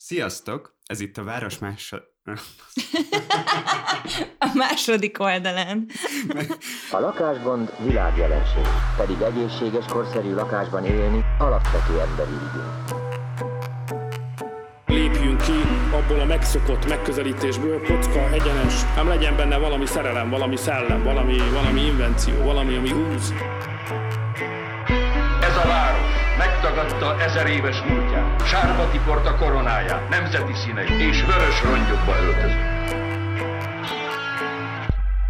[0.00, 0.76] Sziasztok!
[0.86, 1.94] Ez itt a Város más...
[4.38, 5.86] A második oldalán.
[6.96, 8.66] A lakásgond világjelenség,
[8.96, 13.06] pedig egészséges, korszerű lakásban élni alapvető emberi igény.
[14.86, 15.60] lépjünk ki
[15.92, 21.80] abból a megszokott megközelítésből, kocka, egyenes, nem legyen benne valami szerelem, valami szellem, valami, valami
[21.80, 23.32] invenció, valami, ami húz.
[25.40, 25.97] Ez a város
[26.82, 32.76] megtagadta ezer éves múltját, sárba tiporta koronáját, nemzeti színeit és vörös rongyokba öltözött.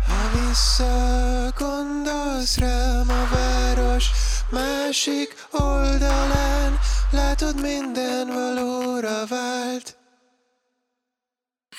[0.07, 4.11] Ha visszagondolsz rám a város
[4.51, 6.79] másik oldalán,
[7.11, 9.98] látod minden valóra vált.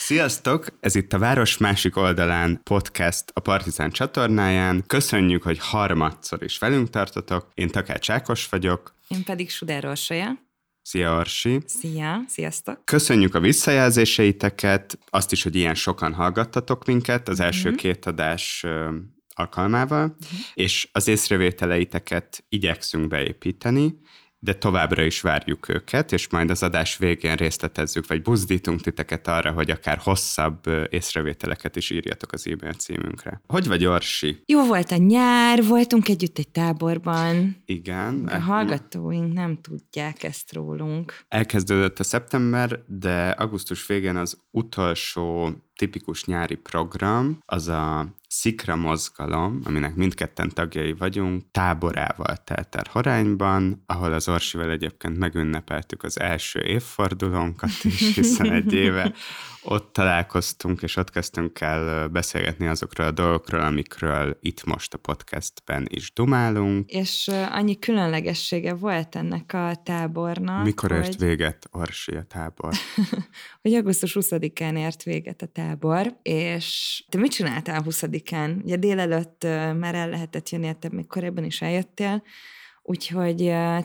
[0.09, 0.65] Sziasztok!
[0.79, 4.83] Ez itt a Város másik oldalán podcast a Partizán csatornáján.
[4.87, 7.47] Köszönjük, hogy harmadszor is velünk tartotok.
[7.53, 8.95] Én Takács Ákos vagyok.
[9.07, 10.27] Én pedig Sudár Orsolya.
[10.81, 11.59] Szia, Orsi!
[11.65, 12.85] Szia, sziasztok!
[12.85, 17.77] Köszönjük a visszajelzéseiteket, azt is, hogy ilyen sokan hallgattatok minket az első Mhm.
[17.77, 18.65] két adás
[19.35, 20.15] alkalmával,
[20.53, 23.99] és az észrevételeiteket igyekszünk beépíteni,
[24.39, 29.51] de továbbra is várjuk őket, és majd az adás végén részletezzük, vagy buzdítunk titeket arra,
[29.51, 33.41] hogy akár hosszabb észrevételeket is írjatok az e-mail címünkre.
[33.47, 34.43] Hogy vagy, Orsi?
[34.45, 37.63] Jó volt a nyár, voltunk együtt egy táborban.
[37.65, 38.27] Igen.
[38.27, 41.19] A hallgatóink nem tudják ezt rólunk.
[41.27, 49.61] Elkezdődött a szeptember, de augusztus végén az utolsó tipikus nyári program, az a Szikra mozgalom,
[49.63, 56.59] aminek mindketten tagjai vagyunk, táborával telt el Horányban, ahol az Orsival egyébként megünnepeltük az első
[56.59, 59.13] évfordulónkat is, hiszen egy éve
[59.63, 65.87] ott találkoztunk, és ott kezdtünk el beszélgetni azokról a dolgokról, amikről itt most a podcastben
[65.89, 66.89] is dumálunk.
[66.89, 72.73] És annyi különlegessége volt ennek a tábornak, Mikor ért hogy, véget Orsi a tábor?
[73.61, 78.63] hogy augusztus 20-án ért véget a tábor, és te mit csináltál 20-án?
[78.63, 79.43] Ugye délelőtt
[79.79, 82.23] már el lehetett jönni, te még korábban is eljöttél,
[82.89, 83.35] úgyhogy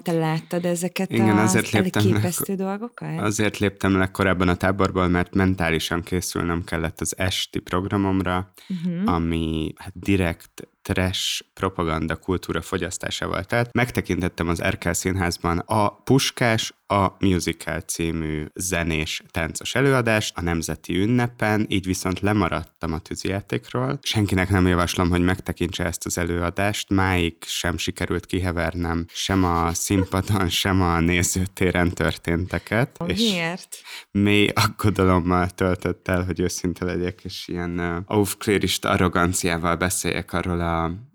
[0.02, 2.10] te láttad ezeket Igen, a azért léptem
[2.46, 3.20] le- dolgokat?
[3.20, 9.12] Azért léptem le korábban a táborból, mert mentálisan készülnem kellett az esti programomra, Uh-huh.
[9.14, 13.72] ami hát direkt trash propaganda kultúra fogyasztásával telt.
[13.72, 21.66] Megtekintettem az Erkel Színházban a Puskás, a Musical című zenés táncos előadást a Nemzeti Ünnepen,
[21.68, 23.98] így viszont lemaradtam a tűzijátékról.
[24.02, 30.48] Senkinek nem javaslom, hogy megtekintse ezt az előadást, máig sem sikerült kihevernem sem a színpadon,
[30.62, 32.98] sem a nézőtéren történteket.
[33.06, 33.76] Miért?
[34.10, 40.73] mély aggodalommal töltött el, hogy őszinte legyek, és ilyen uh, aufklérista arroganciával beszéljek arról a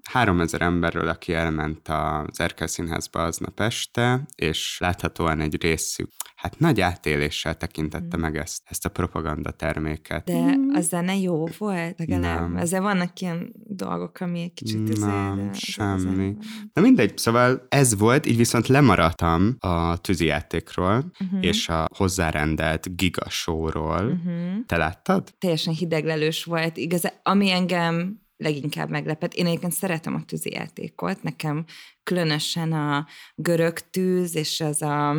[0.10, 6.82] 3000 emberről, aki elment az Erkel Színházba aznap este, és láthatóan egy részük, hát nagy
[6.82, 10.24] átéléssel tekintette meg ezt, ezt a propaganda terméket.
[10.24, 12.40] De a zene jó volt legalább?
[12.40, 12.58] Nem.
[12.58, 15.00] Ezzel vannak ilyen dolgok, ami egy kicsit...
[15.00, 16.36] Nem, de- de az semmi.
[16.74, 21.42] Na mindegy, szóval ez volt, így viszont lemaradtam a tűzijátékról, Mhm.
[21.42, 24.02] és a hozzárendelt gigasóról.
[24.04, 24.60] Mhm.
[24.66, 25.34] Te láttad?
[25.38, 26.78] Teljesen hideglelős volt.
[26.78, 29.34] Igaz, ami engem leginkább meglepett.
[29.34, 31.66] Én egyébként szeretem a tűzijátékot, nekem
[32.04, 35.10] különösen a görög tűz, és az a,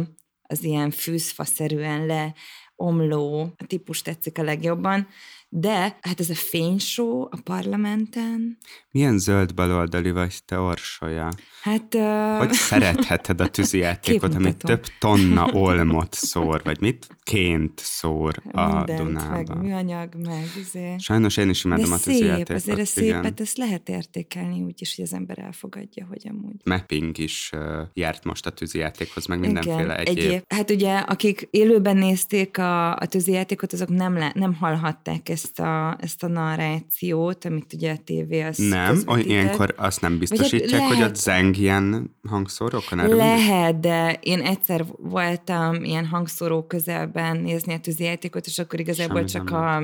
[0.42, 5.08] az ilyen fűzfaszerűen leomló típus tetszik a legjobban,
[5.52, 8.58] de hát ez a fénysó a parlamenten,
[8.92, 11.28] Milyen zöld baloldali vagy te, Orsolya?
[11.62, 11.94] hát...
[11.94, 14.76] Uh, Hogy szeretheted a tűzijátékot, ami Képmutatom.
[14.76, 17.06] több tonna olmot szór, vagy mit?
[17.22, 19.56] Ként szór a mindent, meg Dunában.
[19.56, 20.94] műanyag, meg izé.
[20.98, 22.50] Sajnos én is imádom De a szép, tűzijátékot.
[22.50, 23.22] azért a igen.
[23.22, 26.60] szépet, ezt lehet értékelni úgy is, hogy az ember elfogadja, hogy amúgy.
[26.64, 27.60] Mapping is uh,
[27.94, 30.18] járt most a tűzijátékhoz, meg mindenféle egyéb.
[30.18, 30.42] egyéb.
[30.48, 35.96] Hát ugye, akik élőben nézték a, a tűzijátékot, azok nem, lá- nem hallhatták ezt a,
[36.00, 39.30] ezt a narrációt, amit ugye a tévé az Nem, közvetített.
[39.30, 41.08] ilyenkor azt nem biztosítják, hogy hát lehet.
[41.08, 42.98] ott zeng ilyen hangszórókon?
[43.00, 49.26] Erről Lehet, de én egyszer voltam ilyen hangszóró közelben nézni a tűzijátékot, és akkor igazából
[49.26, 49.82] Semmi csak a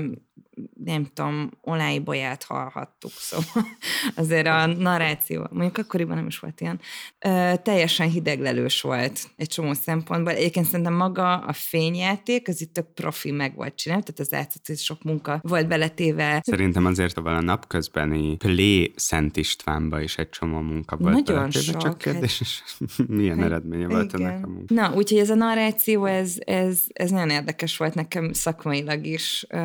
[0.85, 3.67] nem tudom, olajbolyát hallhattuk, szóval
[4.17, 6.81] azért a narráció, mondjuk akkoriban nem is volt ilyen,
[7.19, 10.33] ö, teljesen hideglelős volt egy csomó szempontból.
[10.33, 14.79] Egyébként szerintem maga a fényjáték, az itt tök profi meg volt csinálva, tehát az hogy
[14.79, 16.41] sok munka volt beletéve.
[16.43, 21.13] Szerintem azért a napközbeni Plé Szent Istvánba is egy csomó munka volt.
[21.13, 22.63] Nagyon beletéve, sok, Csak kérdés,
[23.07, 24.31] milyen Hát, eredménye volt igen.
[24.31, 24.75] ennek a munka.
[24.75, 29.47] Na, úgyhogy ez a narráció, ez, ez, ez nagyon érdekes volt nekem szakmailag is.
[29.49, 29.59] Ö,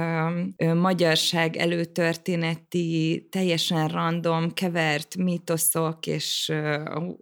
[0.58, 6.52] ö, magyarság előtörténeti, teljesen random, kevert mítoszok és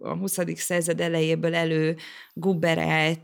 [0.00, 0.38] a 20.
[0.54, 1.96] század elejéből elő
[2.32, 3.20] guberált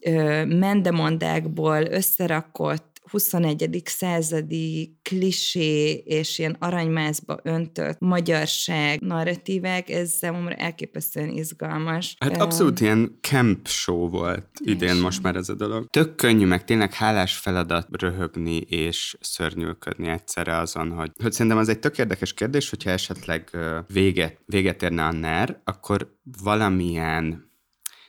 [0.46, 3.82] mendemondákból összerakott 21.
[3.84, 12.14] századi klisé és ilyen aranymászba öntött magyarság narratívek, ez számomra elképesztően izgalmas.
[12.18, 15.86] Hát abszolút ilyen camp show volt idén és most már ez a dolog.
[15.90, 21.68] Tök könnyű, meg tényleg hálás feladat röhögni és szörnyűködni egyszerre azon, hogy, hogy szerintem az
[21.68, 23.56] egy tök érdekes kérdés, hogyha esetleg
[23.86, 27.50] véget, véget érne a NER, akkor valamilyen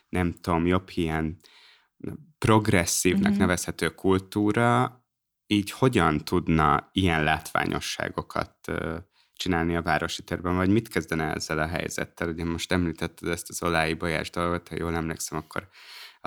[0.08, 1.38] nem tudom, jobb ilyen
[2.38, 3.38] progresszívnek uh-huh.
[3.38, 5.02] nevezhető kultúra
[5.46, 8.54] így hogyan tudna ilyen látványosságokat
[9.34, 12.28] csinálni a városi térben, vagy mit kezdene ezzel a helyzettel?
[12.28, 15.68] Ugye most említetted ezt az Olái Bajás dolgot, ha jól emlékszem, akkor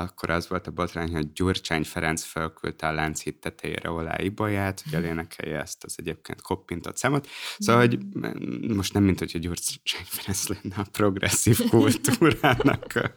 [0.01, 4.93] akkor az volt a botrány, hogy Gyurcsány Ferenc felküldte a Lánchíd tetejére Olái Baját, hogy
[4.93, 7.27] elénekelje ezt az egyébként koppintott számot.
[7.57, 7.99] Szóval, hogy
[8.67, 13.11] most nem mint, hogy a Gyurcsány Ferenc lenne a progresszív kultúrának a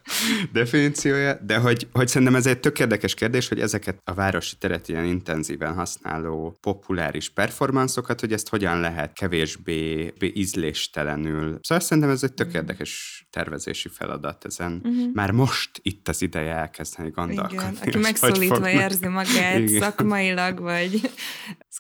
[0.52, 4.88] definíciója, de hogy, hogy szerintem ez egy tök érdekes kérdés, hogy ezeket a városi teret
[4.88, 11.58] ilyen intenzíven használó populáris performanszokat, hogy ezt hogyan lehet kevésbé ízléstelenül.
[11.62, 14.80] Szóval szerintem ez egy tök érdekes tervezési feladat ezen.
[14.84, 15.12] Uh-huh.
[15.12, 17.56] Már most itt az ideje elkezdeni gondolkodni.
[17.56, 18.72] Igen, aki megszólítva fognak...
[18.72, 19.80] érzi magát Igen.
[19.80, 21.00] szakmailag, vagy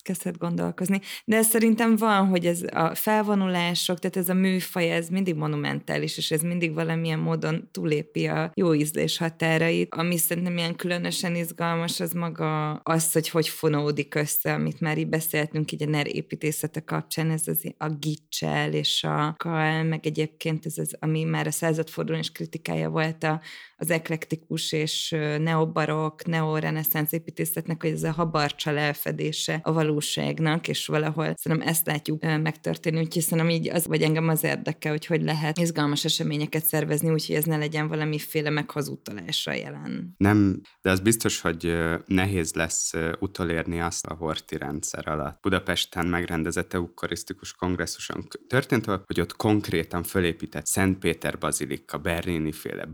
[0.04, 1.00] kezdhet gondolkozni.
[1.24, 6.30] De szerintem van, hogy ez a felvonulások, tehát ez a műfaj, ez mindig monumentális, és
[6.30, 9.94] ez mindig valamilyen módon túlépi a jó ízlés határait.
[9.94, 15.08] Ami szerintem ilyen különösen izgalmas, az maga az, hogy hogy fonódik össze, amit már így
[15.08, 20.66] beszéltünk így a NER építészete kapcsán, ez az a gicsel és a kal, meg egyébként
[20.66, 23.40] ez az, ami már a századfordulás kritikája volt a,
[23.76, 31.34] az eklektikus és neobarok, neoreneszánsz építészetnek, hogy ez a habarcsa lelfedése a valóságnak, és valahol
[31.36, 35.58] szerintem ezt látjuk megtörténni, úgyhogy szerintem így az, vagy engem az érdekel, hogy hogy lehet
[35.58, 40.14] izgalmas eseményeket szervezni, úgyhogy ez ne legyen valamiféle meghazudtolásra jelen.
[40.16, 41.76] Nem, de az biztos, hogy
[42.06, 45.40] nehéz lesz utolérni azt a horti rendszer alatt.
[45.42, 52.84] Budapesten megrendezett eukarisztikus kongresszuson történt, hogy ott konkrétan fölépített Szentpéter bazilika, Berlini féle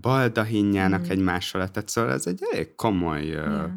[0.70, 1.10] baldahinjának mm.
[1.10, 3.70] egymás alatt, tehát szóval ez egy elég komoly yeah.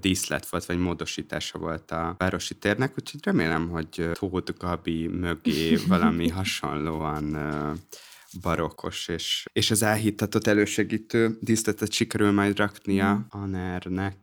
[0.00, 6.28] díszlet volt, vagy módosítása volt a városi térnek, úgyhogy remélem, hogy Tóth Gabi mögé valami
[6.28, 7.36] hasonlóan
[8.40, 13.40] barokkos és, és az elhittatott elősegítő díszletet sikerül majd raknia mm.
[13.40, 14.16] a NER-nek.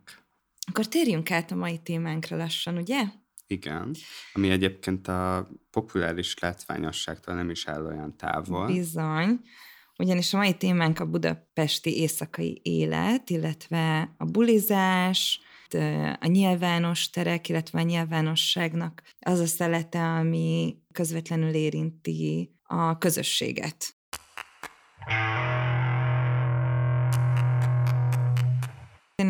[0.68, 3.04] Akkor térjünk át a mai témánkra lassan, ugye?
[3.48, 3.95] Igen,
[4.33, 8.65] ami egyébként a populáris látványosságtól nem is áll olyan távol.
[8.65, 9.39] Bizony
[10.00, 15.42] ugyanis a mai témánk a budapesti éjszakai élet, illetve a bulizás,
[16.19, 23.98] a nyilvános terek, illetve a nyilvánosságnak az a szelete, ami közvetlenül érinti a közösséget.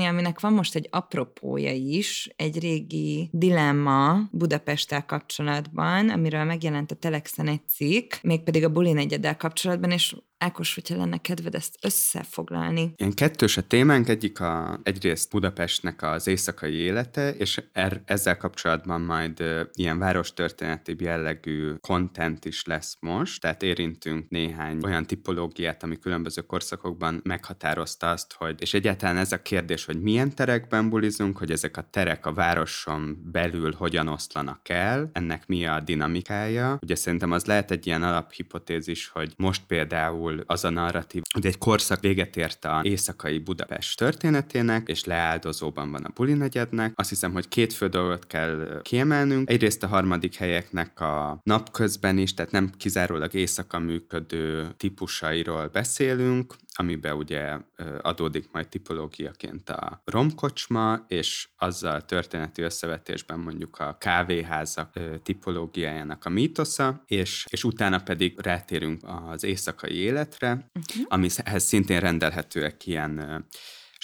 [0.10, 7.48] aminek van most egy apropója is, egy régi dilemma Budapesttel kapcsolatban, amiről megjelent a Telexen
[7.48, 12.94] egy cikk, mégpedig a Bulin egyeddel kapcsolatban, és Ákos, hogyha lenne kedved ezt összefoglalni.
[12.96, 19.02] Ilyen kettős a témánk, egyik a, egyrészt Budapestnek az éjszakai élete, és er, ezzel kapcsolatban
[19.02, 19.44] majd
[19.74, 27.22] ilyen várostörténeti jellegű content is lesz most, tehát érintünk néhány olyan tipológiát, ami különböző korszakokban
[27.24, 31.88] meghatározta azt, hogy, és egyáltalán ez a kérdés, hogy milyen terekben bulizunk, hogy ezek a
[31.90, 36.78] terek a városon belül hogyan oszlanak el, ennek mi a dinamikája.
[36.82, 41.46] Ugye szerintem az lehet egy ilyen alaphipotézis, hogy most például például az a narratív, hogy
[41.46, 46.94] egy korszak véget ért a éjszakai Budapest történetének, és leáldozóban van a buli negyednek.
[46.96, 49.50] Azt hiszem, hogy két fő dolgot kell kiemelnünk.
[49.50, 57.16] Egyrészt a harmadik helyeknek a napközben is, tehát nem kizárólag éjszaka működő típusairól beszélünk, amiben
[57.16, 57.58] ugye
[58.02, 64.94] adódik majd tipológiaként a romkocsma, és azzal történeti összevetésben mondjuk a kávéházak
[65.24, 71.06] tipológiájának a mítosza, és, és utána pedig rátérünk az éjszakai életre, uh-huh.
[71.08, 73.46] amihez szintén rendelhetőek ilyen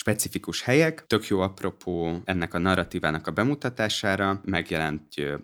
[0.05, 1.03] specifikus helyek.
[1.07, 5.01] Tök jó apropó ennek a narratívának a bemutatására, megjelent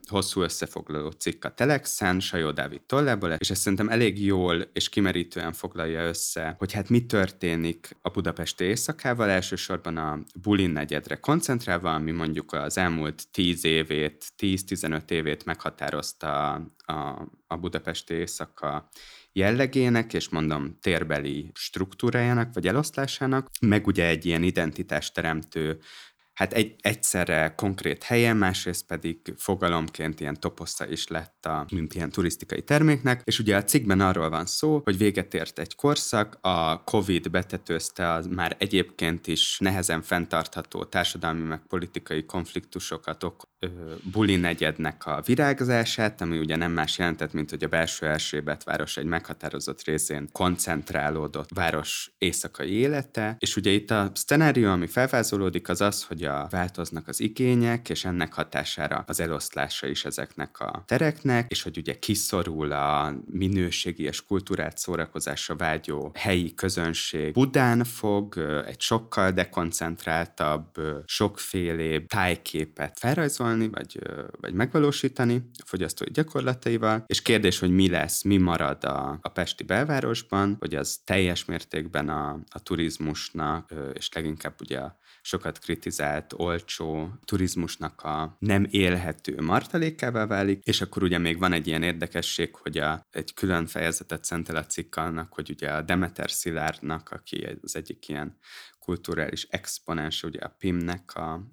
[0.10, 5.54] hosszú összefoglaló cikk a Telexen, Sajó Dávid tollából, és ezt szerintem elég jól és kimerítően
[5.54, 12.12] foglalja össze, hogy hát mi történik a budapesti éjszakával, elsősorban a Bulin negyedre koncentrálva, ami
[12.12, 16.52] mondjuk az elmúlt 10 évét, 10-15 évét meghatározta
[16.86, 18.90] a, a budapesti éjszaka
[19.34, 25.80] jellegének, és mondom térbeli struktúrájának, vagy eloszlásának, meg ugye egy ilyen identitást teremtő
[26.42, 32.10] hát egy, egyszerre konkrét helyen, másrészt pedig fogalomként ilyen toposza is lett a, mint ilyen
[32.10, 36.84] turisztikai terméknek, és ugye a cikkben arról van szó, hogy véget ért egy korszak, a
[36.84, 43.68] Covid betetőzte az már egyébként is nehezen fenntartható társadalmi meg politikai konfliktusokat ok, ö,
[44.12, 48.98] buli negyednek a virágzását, ami ugye nem más jelentett, mint hogy a belső Erzsébet város
[48.98, 55.82] egy meghatározott részén koncentrálódott város éjszakai élete, és ugye itt a szcenárió, ami felvázolódik, az
[55.82, 61.52] az, hogy a változnak az igények, és ennek hatására az eloszlása is ezeknek a tereknek,
[61.52, 67.34] és hogy ugye kiszorul a minőségi és kultúrát szórakozásra vágyó helyi közönség.
[67.34, 70.72] Budán fog egy sokkal dekoncentráltabb,
[71.06, 74.00] sokféle tájképet felrajzolni, vagy,
[74.40, 79.64] vagy megvalósítani a fogyasztói gyakorlataival, és kérdés, hogy mi lesz, mi marad a, a Pesti
[79.64, 87.10] belvárosban, hogy az teljes mértékben a, a turizmusnak, és leginkább ugye a sokat kritizált, olcsó
[87.26, 92.78] turizmusnak a nem élhető martalékával válik, és akkor ugye még van egy ilyen érdekesség, hogy
[92.78, 97.76] a, egy külön fejezetet szentel a cikk annak, hogy ugye a Demeter Szilárdnak, aki az
[97.76, 98.38] egyik ilyen
[98.86, 101.48] kulturális exponens, ugye a PIM-nek a,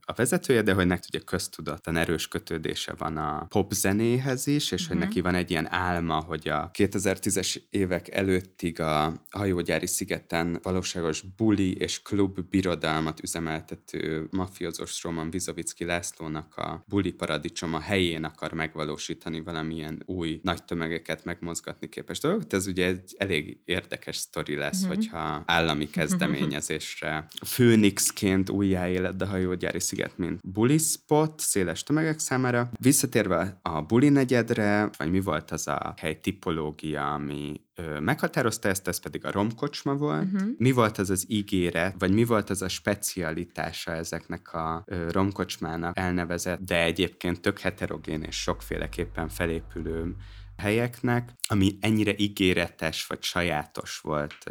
[0.00, 4.72] a vezetője, de hogy neki ugye köztudatlan erős kötődése van a pop zenéhez is, és
[4.72, 4.88] uh-huh.
[4.88, 5.06] hogy mhm.
[5.06, 11.76] neki van egy ilyen álma, hogy a 2010-es évek előttig a hajógyári szigeten valóságos buli
[11.76, 20.02] és klub birodalmat üzemeltető mafiózós Roman Vizovicki Lászlónak a buli paradicsoma helyén akar megvalósítani valamilyen
[20.06, 22.52] új nagy tömegeket megmozgatni képes dolgot.
[22.52, 24.94] Ez ugye egy elég érdekes sztori lesz, uh-huh.
[24.94, 32.70] hogyha állami kezdemény kezdeményezésre Főnixként újjáélet a hajógyári sziget, mint buli spot széles tömegek számára.
[32.80, 38.88] Visszatérve a buli negyedre, vagy mi volt az a hely tipológia, ami ö, meghatározta ezt,
[38.88, 40.24] ez pedig a romkocsma volt.
[40.24, 40.48] Uh-huh.
[40.56, 45.98] Mi volt az az ígéret, vagy mi volt az a specialitása ezeknek a ö, romkocsmának
[45.98, 50.16] elnevezett, de egyébként tök heterogén és sokféleképpen felépülő
[50.56, 54.50] helyeknek, ami ennyire ígéretes vagy sajátos volt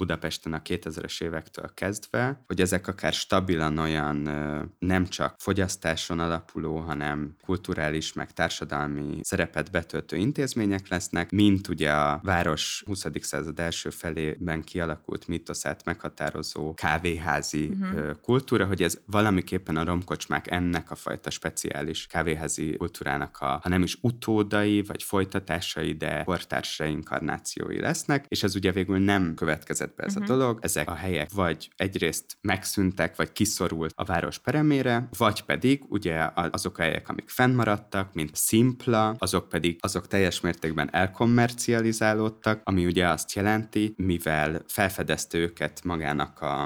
[0.00, 4.16] Budapesten a 2000-es évektől kezdve, hogy ezek akár stabilan olyan
[4.78, 12.20] nem csak fogyasztáson alapuló, hanem kulturális, meg társadalmi szerepet betöltő intézmények lesznek, mint ugye a
[12.22, 13.06] város 20.
[13.20, 18.10] század első felében kialakult mitoszát meghatározó kávéházi uh-huh.
[18.22, 23.82] kultúra, hogy ez valamiképpen a romkocsmák ennek a fajta speciális kávéházi kultúrának a, ha nem
[23.82, 30.04] is utódai, vagy folytatásai, de kortárs reinkarnációi lesznek, és ez ugye végül nem következett be
[30.04, 30.30] ez uh-huh.
[30.30, 30.40] a mhm.
[30.40, 30.58] dolog.
[30.62, 36.78] Ezek a helyek vagy egyrészt megszűntek, vagy kiszorult a város peremére, vagy pedig ugye azok
[36.78, 43.32] a helyek, amik fennmaradtak, mint Simpla, azok pedig azok teljes mértékben elkommercializálódtak, ami ugye azt
[43.32, 46.64] jelenti, mivel felfedezte őket magának a,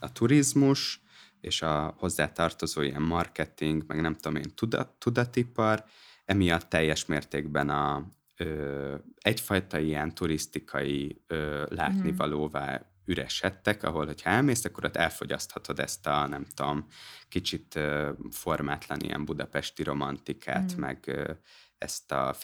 [0.00, 1.00] a turizmus,
[1.40, 5.84] és a hozzátartozó ilyen marketing, meg nem tudom én, tudat, tudatipar,
[6.24, 8.06] emiatt teljes mértékben a,
[8.40, 12.82] ö, egyfajta ilyen turisztikai ö, látnivalóvá mm.
[13.04, 16.86] üresedtek, ahol, hogyha elmész, akkor ott elfogyaszthatod ezt a, nem tudom,
[17.28, 20.80] kicsit ö, formátlan ilyen budapesti romantikát, mm.
[20.80, 21.32] meg ö,
[21.78, 22.34] ezt a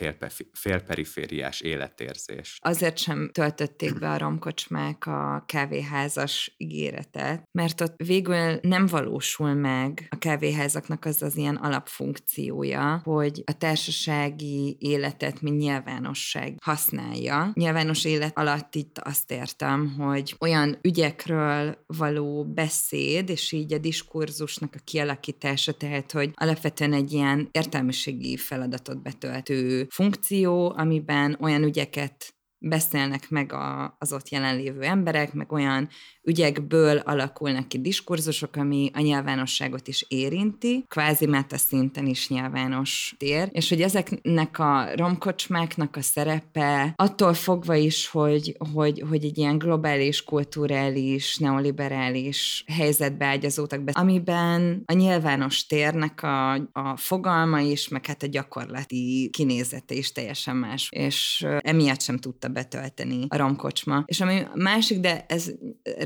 [0.52, 2.64] félperifériás életérzést.
[2.64, 10.06] Azért sem töltötték be a romkocsmák a kávéházas ígéretet, mert ott végül nem valósul meg
[10.10, 17.50] a kávéházaknak az az ilyen alapfunkciója, hogy a társasági életet, mint nyilvánosság használja.
[17.54, 24.74] Nyilvános élet alatt itt azt értem, hogy olyan ügyekről való beszéd, és így a diskurzusnak
[24.74, 32.34] a kialakítása, tehát, hogy alapvetően egy ilyen értelmiségi feladatot betöltött betöltő funkció, amiben olyan ügyeket
[32.58, 35.88] beszélnek meg a, az ott jelenlévő emberek, meg olyan
[36.24, 43.48] ügyekből alakulnak ki diskurzusok, ami a nyilvánosságot is érinti, kvázi meta szinten is nyilvános tér,
[43.52, 49.58] és hogy ezeknek a romkocsmáknak a szerepe attól fogva is, hogy, hogy, hogy egy ilyen
[49.58, 58.06] globális, kulturális, neoliberális helyzetbe ágyazódtak be, amiben a nyilvános térnek a, a fogalma is, meg
[58.06, 64.02] hát a gyakorlati kinézete is teljesen más, és emiatt sem tudta betölteni a romkocsma.
[64.06, 65.52] És ami másik, de ez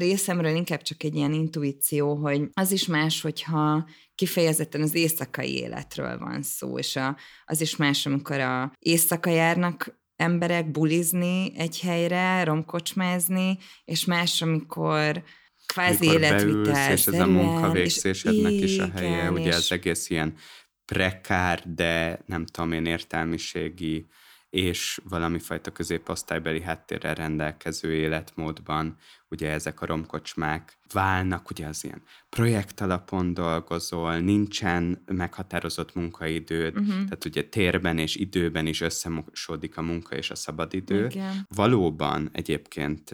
[0.09, 6.19] részemről inkább csak egy ilyen intuíció, hogy az is más, hogyha kifejezetten az éjszakai életről
[6.19, 12.45] van szó, és a, az is más, amikor a éjszaka járnak emberek bulizni egy helyre,
[12.45, 15.23] romkocsmázni, és más, amikor
[15.67, 20.35] kvázi életvitel és ez a munkavégzésednek is a helye, igen, ugye az egész ilyen
[20.85, 24.07] prekár, de nem tudom én értelmiségi
[24.51, 28.97] és valami fajta középosztálybeli háttérrel rendelkező életmódban
[29.29, 36.89] ugye ezek a romkocsmák válnak, ugye az ilyen projekt alapon dolgozol, nincsen meghatározott munkaidőd, uh-huh.
[36.89, 41.07] tehát ugye térben és időben is összemosódik a munka és a szabadidő.
[41.07, 41.47] Igen.
[41.55, 43.11] Valóban egyébként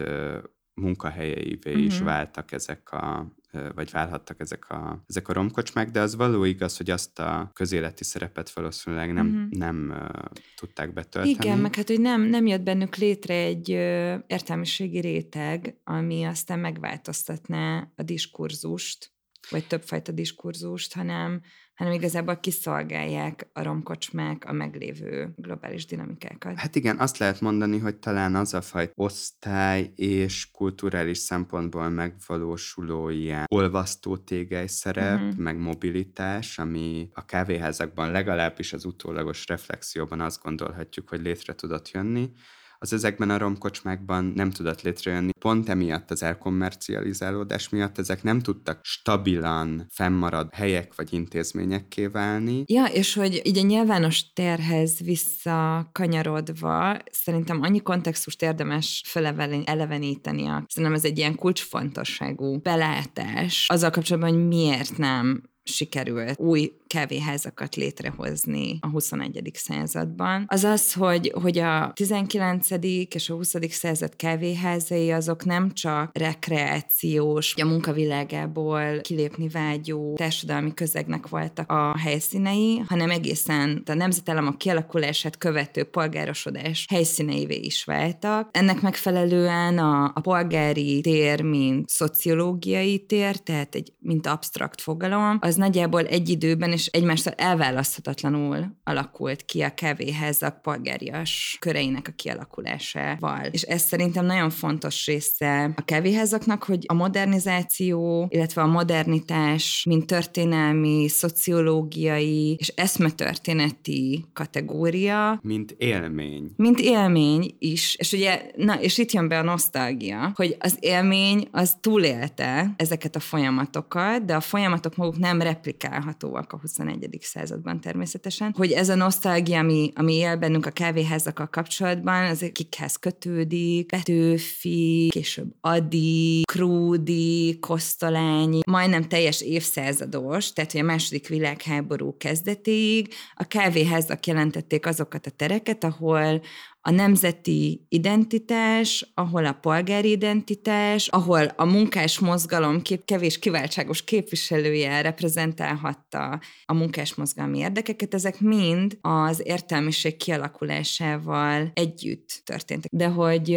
[0.73, 1.85] munkahelyeivé uh-huh.
[1.85, 3.33] is váltak ezek a
[3.75, 8.03] vagy válhattak ezek a, ezek a romkocsmák, de az való igaz, hogy azt a közéleti
[8.03, 9.57] szerepet valószínűleg nem, Mhm.
[9.57, 10.19] nem ö,
[10.55, 11.35] tudták betölteni.
[11.39, 16.59] Igen, meg hát, hogy nem, nem jött bennük létre egy ö, értelmiségi réteg, ami aztán
[16.59, 19.13] megváltoztatná a diskurzust,
[19.49, 21.41] vagy többfajta diskurzust, hanem,
[21.75, 26.57] hanem igazából kiszolgálják a romkocsmák a meglévő globális dinamikákat.
[26.57, 33.09] Hát igen, azt lehet mondani, hogy talán az a fajta osztály és kulturális szempontból megvalósuló
[33.09, 35.37] ilyen olvasztó tégely szerep, uh-huh.
[35.37, 42.31] meg mobilitás, ami a kávéházakban legalábbis az utólagos reflexióban azt gondolhatjuk, hogy létre tudott jönni,
[42.77, 45.29] az ezekben a romkocsmákban nem tudott létrejönni.
[45.39, 52.85] Pont emiatt az elkommercializálódás miatt ezek nem tudtak stabilan fennmarad helyek vagy intézményekké válni, Ja,
[52.85, 60.45] és hogy így a nyilvános terhez visszakanyarodva, szerintem annyi kontextust érdemes feleleveníteni.
[60.47, 67.75] a- Szerintem ez egy ilyen kulcsfontosságú belátás azzal kapcsolatban, hogy miért nem sikerült új kávéházakat
[67.75, 69.51] létrehozni a 21.
[69.53, 70.45] században.
[70.47, 72.67] Az az, hogy, hogy a 19.
[73.09, 73.55] és a 20.
[73.69, 82.83] század kávéházai azok nem csak rekreációs, a munkavilágából kilépni vágyó társadalmi közegnek voltak a helyszínei,
[82.87, 88.49] hanem egészen a nemzetállamok kialakulását követő polgárosodás helyszíneivé is váltak.
[88.51, 95.55] Ennek megfelelően a, a polgári tér, mint szociológiai tér, tehát egy, mint absztrakt fogalom, az
[95.55, 103.45] nagyjából egy időben és egymástól elválaszthatatlanul alakult ki a kávéházak polgárias köreinek a kialakulásával.
[103.45, 110.05] És ez szerintem nagyon fontos része a kávéházaknak, hogy a modernizáció, illetve a modernitás, mint
[110.05, 116.51] történelmi, szociológiai és eszmetörténeti kategória, mint élmény.
[116.55, 121.47] mint élmény is, és ugye, na, és itt jön be a nosztalgia, hogy az élmény
[121.51, 127.17] az túlélte ezeket a folyamatokat, de a folyamatok maguk nem replikálhatóak a 21.
[127.21, 132.95] században természetesen, hogy ez a nosztalgia, ami, ami él bennünk a kávéházakkal kapcsolatban, az kikhez
[132.95, 143.13] kötődik, Petőfi, később Adi, Krúdi, Kosztolányi, majdnem teljes évszázados, tehát hogy a második világháború kezdetéig
[143.35, 146.41] a kávéházak jelentették azokat a tereket, ahol
[146.87, 155.01] a nemzeti identitás, ahol a polgári identitás, ahol a munkás mozgalom kép, kevés kiváltságos képviselője
[155.01, 162.91] reprezentálhatta a munkás mozgalmi érdekeket, ezek mind az értelmiség kialakulásával együtt történtek.
[162.91, 163.51] De hogy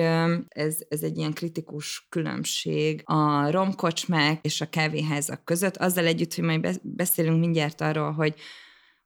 [0.48, 6.44] ez, ez egy ilyen kritikus különbség a romkocsmák és a kávéházak között, azzal együtt, hogy
[6.44, 8.34] majd be- beszélünk mindjárt arról, hogy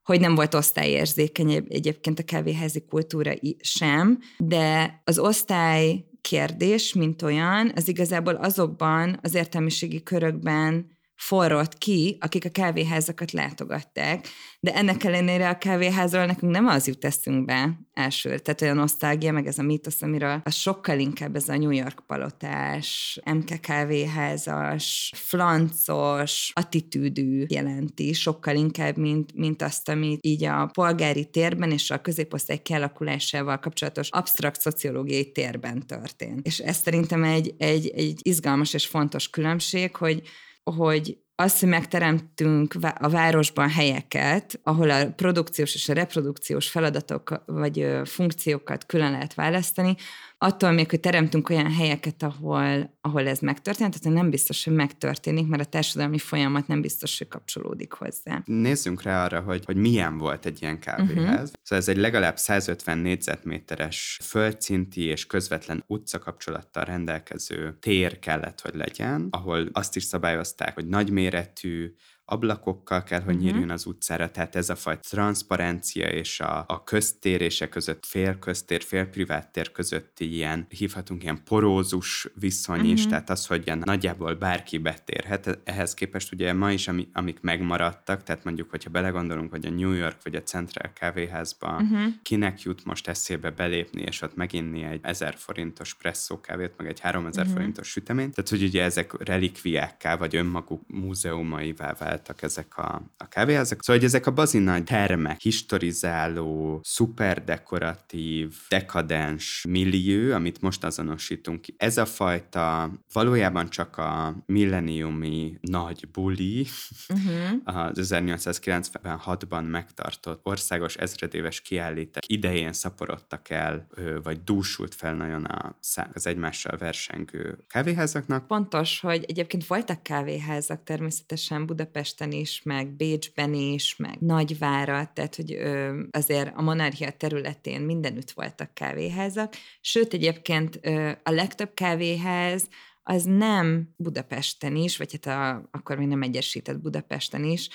[0.04, 7.22] hogy nem volt osztályérzékeny egy- egyébként a kávéházi kultúra sem, de az osztály kérdés, mint
[7.22, 10.91] olyan, az igazából azokban az értelmiségi körökben
[11.26, 14.28] forrott ki, akik a kávéházakat látogatták,
[14.60, 19.46] de ennek ellenére a kávéházról nekünk nem az jut eszünkbe első, tehát olyan nosztalgia, meg
[19.46, 26.50] ez a mítosz, amiről az sokkal inkább ez a New York palotás, MK kávéházas, flancos,
[26.54, 32.58] attitűdű jelenti, sokkal inkább, mint, mint azt, amit így a polgári térben és a középosztály
[32.62, 36.46] kialakulásával kapcsolatos absztrakt szociológiai térben történt.
[36.46, 40.22] És ez szerintem egy, egy, egy izgalmas és fontos különbség, hogy
[40.64, 47.86] hogy azt, hogy megteremtünk a városban helyeket, ahol a produkciós és a reprodukciós feladatok vagy
[48.04, 49.96] funkciókat külön lehet választani,
[50.42, 55.46] attól még, hogy teremtünk olyan helyeket, ahol, ahol ez megtörtént, tehát nem biztos, hogy megtörténik,
[55.46, 58.42] mert a társadalmi folyamat nem biztos, hogy kapcsolódik hozzá.
[58.44, 61.16] Nézzünk rá arra, hogy, hogy milyen volt egy ilyen kávéház.
[61.16, 61.46] Uh-huh.
[61.62, 69.28] Szóval ez egy legalább 150 négyzetméteres földszinti és közvetlen utcakapcsolattal rendelkező tér kellett, hogy legyen,
[69.30, 71.94] ahol azt is szabályozták, hogy nagyméretű,
[72.32, 73.44] ablakokkal kell, hogy Mhm.
[73.44, 78.82] nyíljon az utcára, tehát ez a fajta transzparencia és a, a köztérése között, fél köztér,
[78.82, 83.08] fél privát tér közötti ilyen, hívhatunk ilyen porózus viszony is, Mhm.
[83.10, 88.22] tehát az, hogy ilyen nagyjából bárki betérhet, ehhez képest ugye ma is, ami, amik megmaradtak,
[88.22, 92.04] tehát mondjuk, hogyha belegondolunk, hogy a New York vagy a Central kávéházba Mhm.
[92.22, 97.00] kinek jut most eszébe belépni, és ott meginni egy 1000 forintos presszó kávét, meg egy
[97.00, 97.54] 3000 Mhm.
[97.54, 103.28] forintos süteményt, tehát hogy ugye ezek relikviákká, vagy önmaguk múzeumaivá váltak váltak ezek a, a
[103.28, 103.82] kávéházak.
[103.82, 111.74] Szóval, hogy ezek a bazin nagy termek, historizáló, szuperdekoratív, dekadens millió, amit most azonosítunk ki.
[111.76, 116.66] Ez a fajta valójában csak a milleniumi nagy buli,
[117.08, 117.76] uh-huh.
[117.88, 123.86] az 1896-ban megtartott országos ezredéves kiállítás idején szaporodtak el,
[124.22, 125.76] vagy dúsult fel nagyon a,
[126.12, 128.46] az egymással versengő kávéházaknak.
[128.46, 131.66] Pontos, hogy egyébként voltak kávéházak természetesen
[132.12, 138.30] Budapesten is, meg Bécsben is, meg Nagyvárat, tehát hogy ö, azért a monarchia területén mindenütt
[138.30, 142.68] voltak kávéházak, sőt egyébként ö, a legtöbb kávéház
[143.02, 147.68] az nem Budapesten is, vagy hát a, akkor még nem egyesített Budapesten is,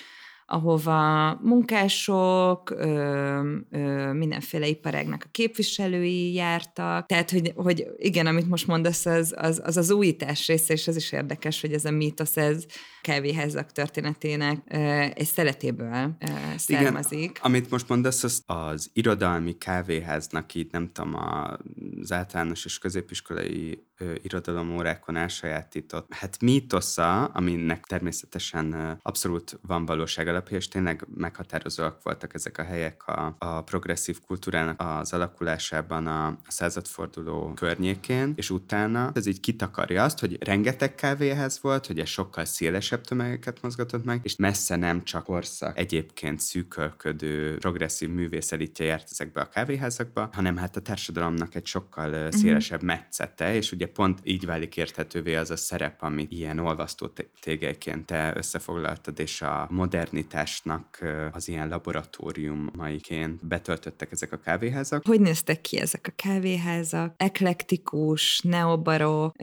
[0.50, 7.06] ahova munkások, ö, ö, mindenféle iparágnak a képviselői jártak.
[7.06, 10.96] Tehát, hogy, hogy igen, amit most mondasz, az az, az az újítás része, és ez
[10.96, 12.66] is érdekes, hogy ez a mítosz, ez
[13.02, 14.78] kávéházak történetének ö,
[15.16, 17.20] egy szeretéből ö, származik.
[17.20, 21.16] Igen, amit most mondasz, az az irodalmi kávéháznak itt, nem tudom,
[22.02, 23.88] az általános és középiskolai
[24.22, 32.58] irodalomórákon elsajátított, hát mítosza, aminek természetesen abszolút van valóság alapja, és tényleg meghatározóak voltak ezek
[32.58, 39.26] a helyek a, a progresszív kultúrának az alakulásában a, a századforduló környékén, és utána ez
[39.26, 44.36] így kitakarja azt, hogy rengeteg kávéhez volt, hogy ez sokkal szélesebb tömegeket mozgatott meg, és
[44.36, 50.76] messze nem csak korszak egyébként szűkölködő progresszív művész elitje járt ezekbe a kávéházakba, hanem hát
[50.76, 52.32] a társadalomnak egy sokkal uh-huh.
[52.32, 58.06] szélesebb metszete, és ugye pont így válik érthetővé az a szerep, amit ilyen olvasztó tégelyként
[58.06, 61.00] te összefoglaltad, és a modernitásnak
[61.32, 65.06] az ilyen laboratóriumaiként betöltöttek ezek a kávéházak.
[65.06, 67.14] Hogy néztek ki ezek a kávéházak?
[67.18, 69.36] Eklektikus, neobarok,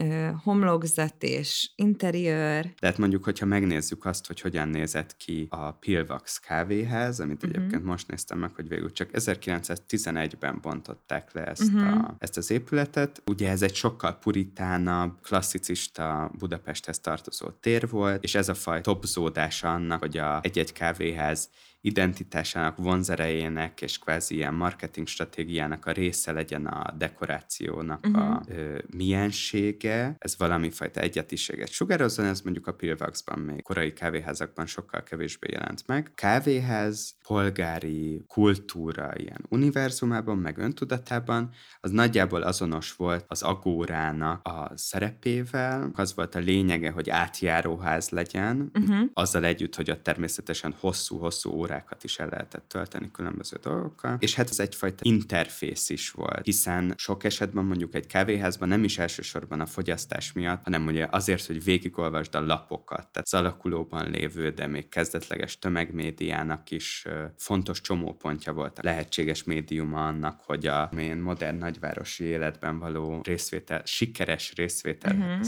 [0.43, 2.73] homlokzat és interiőr.
[2.79, 7.55] Tehát mondjuk, hogyha megnézzük azt, hogy hogyan nézett ki a Pilvax kávéház, amit uh-huh.
[7.55, 11.93] egyébként most néztem meg, hogy végül csak 1911-ben bontották le ezt, uh-huh.
[11.93, 13.21] a, ezt az épületet.
[13.25, 19.73] Ugye ez egy sokkal puritánabb, klasszicista Budapesthez tartozó tér volt, és ez a faj topzódása
[19.73, 21.49] annak, hogy a egy-egy kávéház
[21.85, 28.23] identitásának, vonzerejének és kvázi ilyen marketing stratégiának a része legyen a dekorációnak uh-huh.
[28.23, 28.57] a mhm.
[28.57, 35.03] ö, miensége, ez valami fajta egyetiséget sugározzon, ez mondjuk a Pilvaxban még korai kávéházakban sokkal
[35.03, 36.11] kevésbé jelent meg.
[36.15, 45.91] Kávéház, polgári kultúra ilyen univerzumában, meg öntudatában, az nagyjából azonos volt az agórának a szerepével,
[45.93, 49.09] az volt a lényege, hogy átjáróház legyen, uh-huh.
[49.13, 54.35] azzal együtt, hogy ott természetesen hosszú-hosszú órák órákat is el lehetett tölteni különböző dolgokkal, és
[54.35, 59.59] hát ez egyfajta interfész is volt, hiszen sok esetben mondjuk egy kávéházban nem is elsősorban
[59.59, 64.67] a fogyasztás miatt, hanem ugye azért, hogy végigolvasd a lapokat, tehát az alakulóban lévő, de
[64.67, 67.05] még kezdetleges tömegmédiának is
[67.37, 73.81] fontos csomópontja volt a lehetséges médiuma annak, hogy a én modern nagyvárosi életben való részvétel,
[73.85, 75.45] sikeres részvétel uh-huh.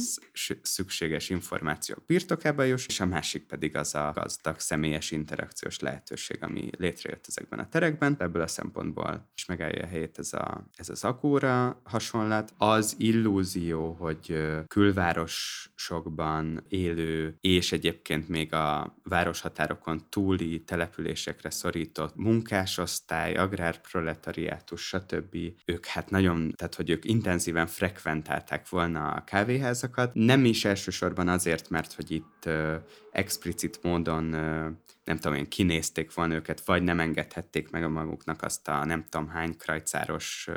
[0.62, 6.44] szükséges információk birtokába juss, és a másik pedig az a gazdag személyes interakciós lehetőség lehetőség,
[6.44, 8.16] ami létrejött ezekben a terekben.
[8.20, 12.54] Ebből a szempontból is megállja a helyét ez, a, ez az akóra hasonlat.
[12.58, 24.88] Az illúzió, hogy külvárosokban élő, és egyébként még a városhatárokon túli településekre szorított munkásosztály, agrárproletariátus,
[24.88, 25.38] stb.
[25.66, 30.14] Ők hát nagyon, tehát hogy ők intenzíven frekventálták volna a kávéházakat.
[30.14, 32.50] Nem is elsősorban azért, mert hogy itt
[33.12, 34.36] explicit módon
[35.08, 39.06] nem tudom én, kinézték volna őket, vagy nem engedhették meg a maguknak azt a nem
[39.10, 40.50] tudom hány krajcáros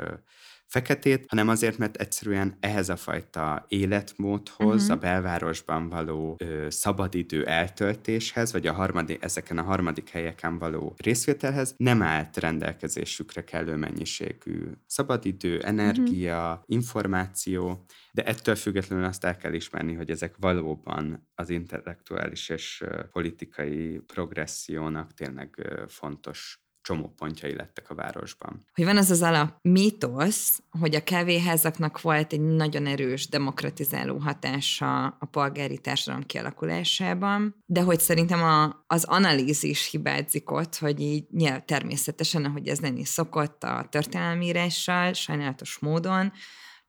[0.71, 4.97] feketét, hanem azért, mert egyszerűen ehhez a fajta életmódhoz, uh-huh.
[4.97, 11.73] a belvárosban való ö, szabadidő eltöltéshez, vagy a harmadik, ezeken a harmadik helyeken való részvételhez
[11.77, 16.63] nem állt rendelkezésükre kellő mennyiségű szabadidő, energia, uh-huh.
[16.65, 24.01] információ, de ettől függetlenül azt el kell ismerni, hogy ezek valóban az intellektuális és politikai
[24.07, 28.65] progressziónak tényleg fontos csomópontjai lettek a városban.
[28.73, 35.05] Hogy van az az alap mítosz, hogy a kávéházaknak volt egy nagyon erős demokratizáló hatása
[35.05, 41.65] a polgári társadalom kialakulásában, de hogy szerintem a, az analízis hibázik ott, hogy így nyilván
[41.65, 46.31] természetesen, ahogy ez lenni szokott a történelmírással, sajnálatos módon,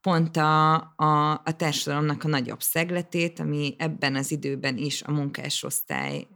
[0.00, 6.26] pont a, a, a társadalomnak a nagyobb szegletét, ami ebben az időben is a munkásosztály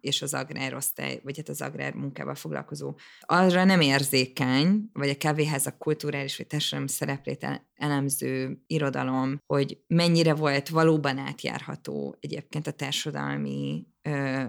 [0.00, 5.78] és az agrárosztály, vagy hát az agrár munkával foglalkozó, arra nem érzékeny, vagy a kávéházak
[5.78, 13.86] kulturális vagy társadalmi szereplét elemző irodalom, hogy mennyire volt valóban átjárható egyébként a társadalmi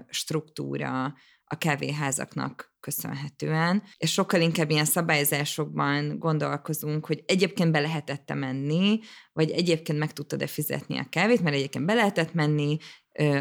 [0.09, 1.13] struktúra
[1.51, 8.99] a kávéházaknak köszönhetően, és sokkal inkább ilyen szabályzásokban gondolkozunk, hogy egyébként be lehetette menni,
[9.33, 12.77] vagy egyébként meg tudtad-e fizetni a kávét, mert egyébként be lehetett menni,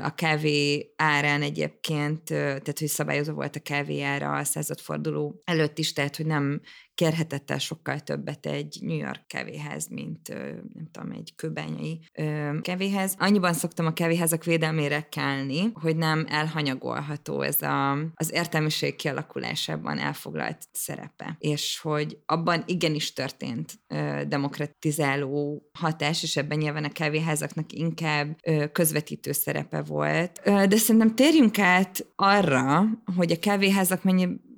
[0.03, 5.93] a kávé árán egyébként, tehát hogy szabályozó volt a kávé ára a századforduló előtt is,
[5.93, 6.61] tehát hogy nem
[7.01, 10.29] kérhetett el sokkal többet egy New York kávéház, mint
[10.75, 12.01] nem tudom, egy kőbányai
[12.63, 13.15] kávéház.
[13.19, 20.69] Annyiban szoktam a kávéházak védelmére kelni, hogy nem elhanyagolható ez a, az értelmiség kialakulásában elfoglalt
[20.73, 23.81] szerepe, és hogy abban igenis történt
[24.29, 28.37] demokratizáló hatás, és ebben nyilván a kávéházaknak inkább
[28.73, 30.41] közvetítő szerepe volt.
[30.45, 32.85] De szerintem térjünk át arra,
[33.17, 34.49] hogy a kávéházak mennyi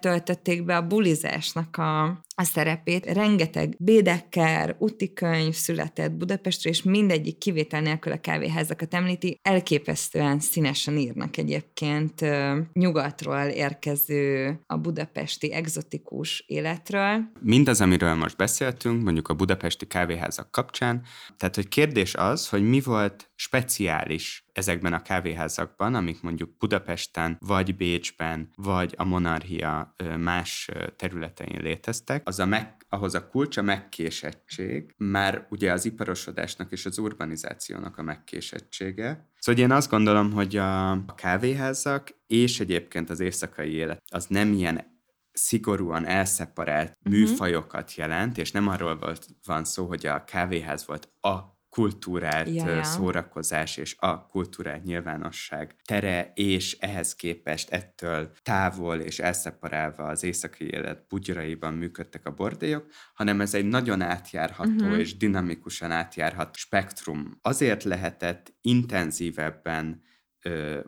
[0.00, 3.06] töltötték be a bulizásnak a, a szerepét.
[3.06, 9.38] Rengeteg bédekker, utikönyv született Budapestre, és mindegyik kivétel nélkül a kávéházakat említi.
[9.42, 12.24] Elképesztően színesen írnak egyébként
[12.72, 17.30] nyugatról érkező a budapesti egzotikus életről.
[17.40, 21.02] Mindaz, amiről most beszéltünk, mondjuk a budapesti kávéházak kapcsán,
[21.36, 27.76] tehát hogy kérdés az, hogy mi volt speciális ezekben a kávéházakban, amik mondjuk Budapesten, vagy
[27.76, 34.94] Bécsben, vagy a monarchia más területein léteztek, az a meg, ahhoz a kulcs a megkésettség,
[34.96, 39.30] már ugye az iparosodásnak és az urbanizációnak a megkésettsége.
[39.38, 44.90] Szóval én azt gondolom, hogy a kávéházak és egyébként az éjszakai élet az nem ilyen
[45.32, 47.20] szigorúan elszeparált uh-huh.
[47.20, 52.68] műfajokat jelent, és nem arról volt, van szó, hogy a kávéház volt a kultúrált ja,
[52.68, 52.82] ja.
[52.82, 60.64] szórakozás és a kultúrált nyilvánosság tere, és ehhez képest ettől távol és elszeparálva az északi
[60.64, 64.98] élet bugyraiban működtek a bordélyok, hanem ez egy nagyon átjárható uh-huh.
[64.98, 67.38] és dinamikusan átjárható spektrum.
[67.42, 70.02] Azért lehetett intenzívebben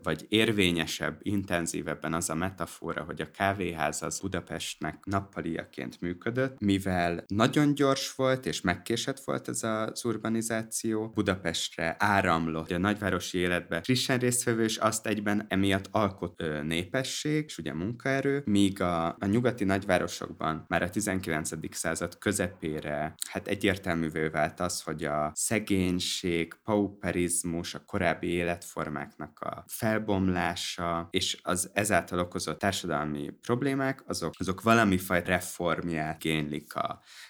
[0.03, 7.75] vagy érvényesebb, intenzívebben az a metafora, hogy a kávéház az Budapestnek nappaliaként működött, mivel nagyon
[7.75, 14.63] gyors volt és megkésett volt ez az urbanizáció, Budapestre áramlott a nagyvárosi életbe frissen résztvevő,
[14.63, 20.83] és azt egyben emiatt alkot népesség, és ugye munkaerő, míg a, a nyugati nagyvárosokban már
[20.83, 21.51] a 19.
[21.77, 31.09] század közepére hát egyértelművé vált az, hogy a szegénység, pauperizmus, a korábbi életformáknak a felbomlása
[31.11, 36.73] és az ezáltal okozott társadalmi problémák, azok, azok valami fajta reformját génylik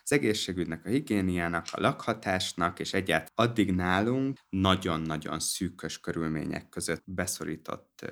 [0.03, 8.07] az egészségügynek, a higiéniának, a lakhatásnak, és egyáltalán addig nálunk nagyon-nagyon szűkös körülmények között beszorított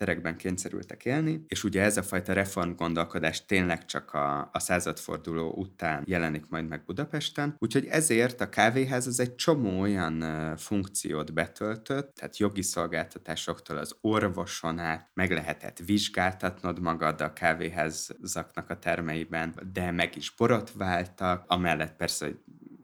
[0.00, 6.02] terekben kényszerültek élni, és ugye ez a fajta reformgondolkodás tényleg csak a, a századforduló után
[6.06, 10.24] jelenik majd meg Budapesten, úgyhogy ezért a kávéház az egy csomó olyan
[10.56, 18.78] funkciót betöltött, tehát jogi szolgáltatásoktól az orvoson át meg lehetett vizsgáltatnod magad a kávéházaknak a
[18.78, 22.38] termeiben, de meg is borotváltak, amellett persze, hogy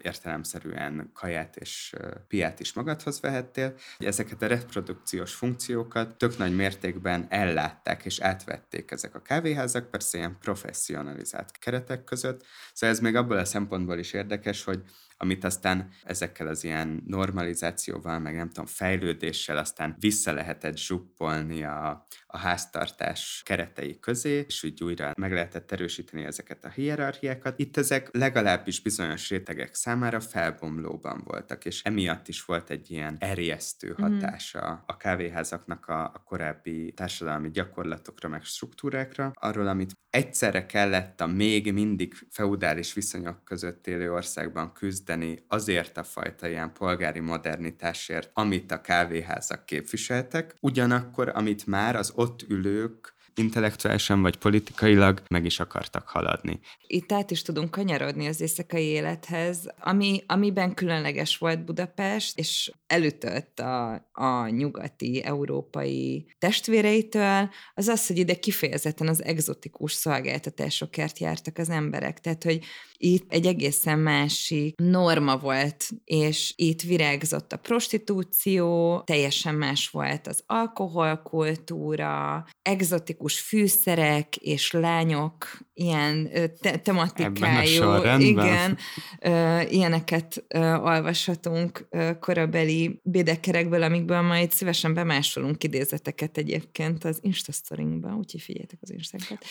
[0.06, 1.94] értelemszerűen kaját és
[2.28, 3.74] piát is magadhoz vehettél.
[3.98, 10.36] Ezeket a reprodukciós funkciókat tök nagy mértékben ellátták és átvették ezek a kávéházak, persze ilyen
[10.40, 12.44] professzionalizált keretek között.
[12.72, 14.82] Szóval ez még abból a szempontból is érdekes, hogy
[15.16, 22.06] amit aztán ezekkel az ilyen normalizációval, meg nem tudom, fejlődéssel aztán vissza lehetett zsuppolni a,
[22.26, 27.58] a háztartás keretei közé, és úgy újra meg lehetett erősíteni ezeket a hierarchiákat.
[27.58, 33.94] Itt ezek legalábbis bizonyos rétegek számára felbomlóban voltak, és emiatt is volt egy ilyen erjesztő
[33.96, 34.02] mhm.
[34.02, 34.82] hatása mm.
[34.86, 41.72] a kávéházaknak a, a korábbi társadalmi gyakorlatokra, meg struktúrákra, arról, amit egyszerre kellett a még
[41.72, 44.72] mindig feudális viszonyok között élő országban
[45.06, 52.12] küzdeni azért a fajta ilyen polgári modernitásért, amit a kávéházak képviseltek, ugyanakkor, amit már az
[52.14, 56.60] ott ülők intellektuálisan vagy politikailag meg is akartak haladni.
[56.86, 63.58] Itt át is tudunk kanyarodni az éjszakai élethez, ami, amiben különleges volt Budapest, és elütött
[63.58, 71.68] a, a nyugati, európai testvéreitől, az az, hogy ide kifejezetten az egzotikus szolgáltatásokért jártak az
[71.68, 72.20] emberek.
[72.20, 72.64] Tehát, hogy
[72.98, 80.42] itt egy egészen másik norma volt, és itt virágzott a prostitúció, teljesen más volt az
[80.46, 86.30] alkoholkultúra, egzotikus fűszerek és lányok, ilyen
[86.60, 88.78] te- tematikájú, igen,
[89.20, 98.14] ö, ilyeneket ö, olvashatunk ö, korabeli bédekerekből, amikből majd szívesen bemásolunk idézeteket egyébként az Instastorynkba,
[98.14, 99.44] úgyhogy figyeljetek az Instagramot.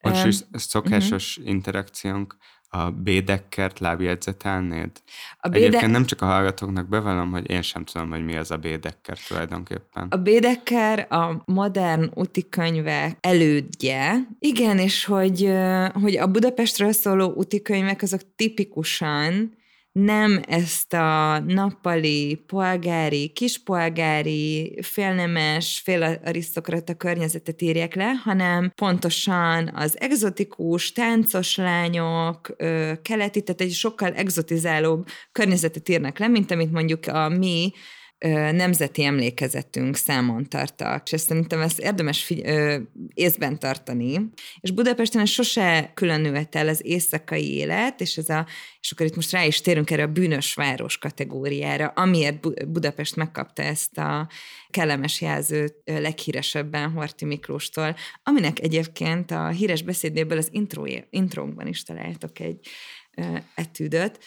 [0.00, 1.52] Most is szokásos uh-huh.
[1.52, 2.36] interakciónk
[2.70, 4.90] A Bédekkert lábjegyzetelnéd?
[5.40, 5.58] A Béde...
[5.58, 8.56] Béde- Egyébként nem csak a hallgatóknak bevallom, hogy én sem tudom, hogy mi az a
[8.56, 10.06] Bédekker tulajdonképpen.
[10.10, 14.28] A Bédeker a modern utikönyvek elődje.
[14.38, 15.52] Igen, és hogy,
[15.92, 19.56] hogy a Budapestről szóló utikönyvek azok tipikusan
[20.04, 30.92] nem ezt a nappali, polgári, kispolgári, félnemes, félarisztokrata környezetet írják le, hanem pontosan az egzotikus,
[30.92, 32.56] táncos lányok,
[33.02, 37.72] keleti, tehát egy sokkal egzotizálóbb környezetet írnak le, mint amit mondjuk a mi
[38.52, 41.02] nemzeti emlékezetünk számon tartak.
[41.04, 42.78] És ezt szerintem ezt érdemes figy- ö,
[43.14, 44.30] észben tartani.
[44.60, 48.46] És Budapesten ez sose különült el az éjszakai élet, és, ez a,
[48.80, 53.16] és akkor itt most rá is térünk erre a bűnös város kategóriára, amiért Bu- Budapest
[53.16, 54.28] megkapta ezt a
[54.70, 62.38] kellemes jelzőt leghíresebben Horti Miklóstól, aminek egyébként a híres beszédéből az intro, intrónkban is találtok
[62.38, 62.68] egy
[63.16, 64.18] ö, etűdöt.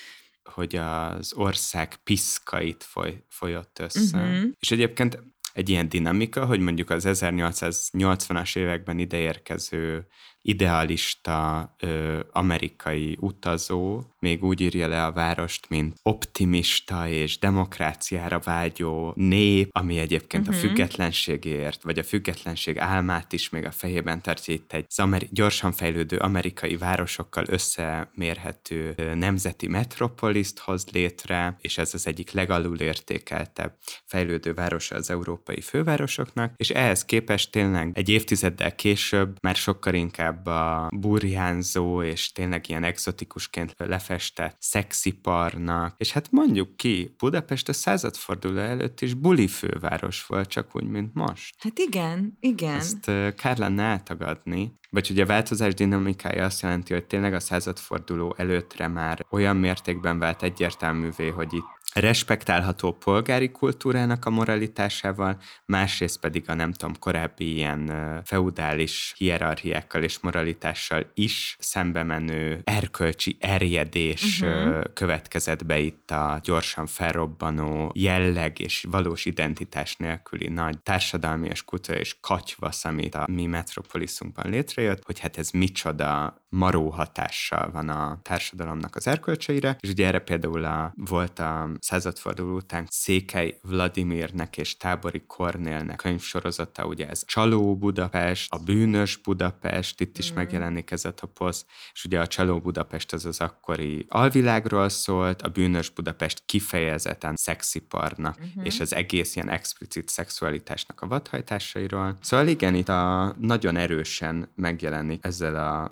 [0.54, 4.18] Hogy az ország piszkait foly, folyott össze.
[4.18, 4.46] Mhm.
[4.60, 10.08] És egyébként egy ilyen dinamika, hogy mondjuk az 1880-as években ideérkező
[10.42, 19.14] idealista ö, amerikai utazó még úgy írja le a várost, mint optimista és demokráciára vágyó
[19.16, 20.64] nép, ami egyébként uh-huh.
[20.64, 25.72] a függetlenségért, vagy a függetlenség álmát is még a fejében tartja itt egy ameri- gyorsan
[25.72, 33.78] fejlődő amerikai városokkal összemérhető ö, nemzeti metropoliszt hoz létre, és ez az egyik legalul értékeltebb
[34.06, 40.31] fejlődő városa az európai fővárosoknak, és ehhez képest tényleg egy évtizeddel később már sokkal inkább
[40.38, 48.60] a burjánzó és tényleg ilyen exotikusként lefestett szexiparnak, és hát mondjuk ki, Budapest a századforduló
[48.60, 51.56] előtt is buli főváros volt, csak úgy, mint most.
[51.60, 52.76] Hát igen, igen.
[52.76, 54.80] Ezt kár lenne eltagadni.
[54.90, 60.20] Vagy hogy a változás dinamikája azt jelenti, hogy tényleg a századforduló előttre már olyan mértékben
[60.20, 67.54] vált egyértelművé, hogy itt respektálható polgári kultúrának a moralitásával, másrészt pedig a nem tudom, korábbi
[67.54, 67.92] ilyen
[68.26, 74.84] feudális hierarchiákkal és moralitással is szembe menő erkölcsi erjedés uh-huh.
[74.94, 82.18] következett be itt a gyorsan felrobbanó jelleg és valós identitás nélküli nagy társadalmi és kulturális
[82.22, 88.96] katyvasz, amit a mi metropoliszunkban létrejött, hogy hát ez micsoda maró hatással van a társadalomnak
[88.96, 95.24] az erkölcseire, és ugye erre például a, volt a századforduló után Székely Vladimirnek és Tábori
[95.28, 100.36] Kornélnek könyvsorozata, ugye ez Csaló Budapest, a Bűnös Budapest, itt is mm.
[100.36, 105.50] megjelenik ez a toposz, és ugye a Csaló Budapest az az akkori alvilágról szólt, a
[105.50, 108.66] Bűnös Budapest kifejezetten szexiparnak, mm-hmm.
[108.66, 112.18] és az egész ilyen explicit szexualitásnak a vadhajtásairól.
[112.22, 115.88] Szóval igen, itt a, nagyon erősen megjelenik ezzel a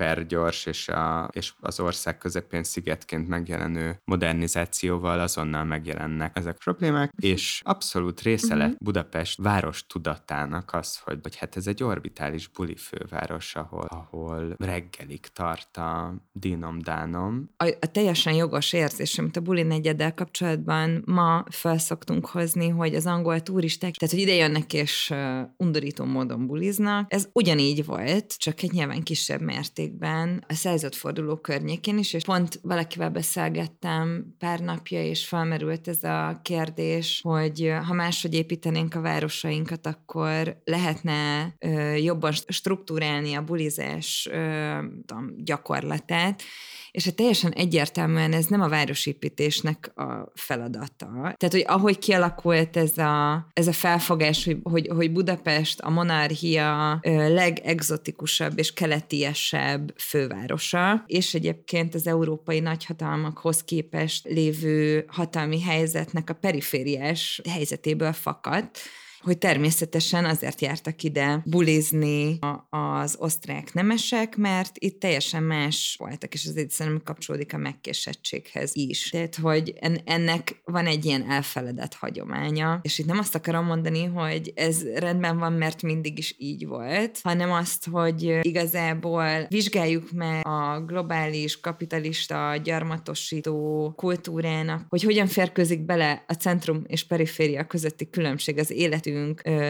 [0.50, 7.12] pergyors és, a, és az ország közepén szigetként megjelenő modernizációval azonnal megjelennek ezek a problémák,
[7.16, 12.76] és abszolút része lett Budapest város tudatának az, hogy, hogy hát ez egy orbitális buli
[12.76, 17.50] főváros, ahol, ahol reggelig tart a dinom-dánom.
[17.58, 23.06] a, a teljesen jogos érzés, amit a buli negyeddel kapcsolatban ma felszoktunk hozni, hogy az
[23.06, 25.14] angol turisták, tehát hogy ide jönnek és
[25.58, 32.14] undorító módon buliznak, ez ugyanígy volt, csak egy nyilván kisebb mértékben a századforduló környékén is,
[32.14, 38.96] és pont valakivel beszélgettem pár napja, és felmerült ez a kérdés, hogy ha máshogy építenénk
[38.96, 46.44] a városainkat, akkor lehetne uh, jobban struktúrálni a bulizás uh, tudom, gyakorlatát,
[46.92, 51.08] és teljesen egyértelműen ez nem a városépítésnek a feladata.
[51.12, 57.00] Tehát, hogy ahogy kialakult ez a, ez a felfogás, hogy, hogy, hogy Budapest a monarchia
[57.28, 67.42] legexotikusabb és keletiesebb fővárosa, és egyébként az európai nagyhatalmakhoz képest lévő hatalmi helyzetnek a perifériás
[67.50, 68.80] helyzetéből fakadt,
[69.22, 76.44] hogy természetesen azért jártak ide bulizni az osztrák nemesek, mert itt teljesen más voltak, és
[76.44, 79.10] ez egyszerűen kapcsolódik a megkésettséghez is.
[79.10, 84.06] Tehát, hogy en, ennek van egy ilyen elfeledett hagyománya, és itt nem azt akarom mondani,
[84.06, 90.48] hogy ez rendben van, mert mindig is így volt, hanem azt, hogy igazából vizsgáljuk meg
[90.48, 98.58] a globális, kapitalista, gyarmatosító kultúrának, hogy hogyan férkőzik bele a centrum és periféria közötti különbség
[98.58, 99.09] az életünk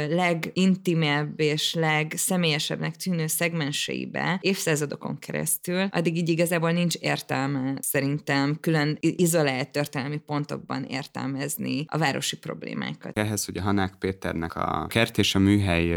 [0.10, 9.70] legintimebb és legszemelyesebbnek tűnő szegmenseibe évszázadokon keresztül, addig így igazából nincs értelme szerintem külön izolált
[9.70, 13.18] történelmi pontokban értelmezni a városi problémákat.
[13.18, 15.96] Ehhez, hogy a Hanák Péternek a Kert és a műhely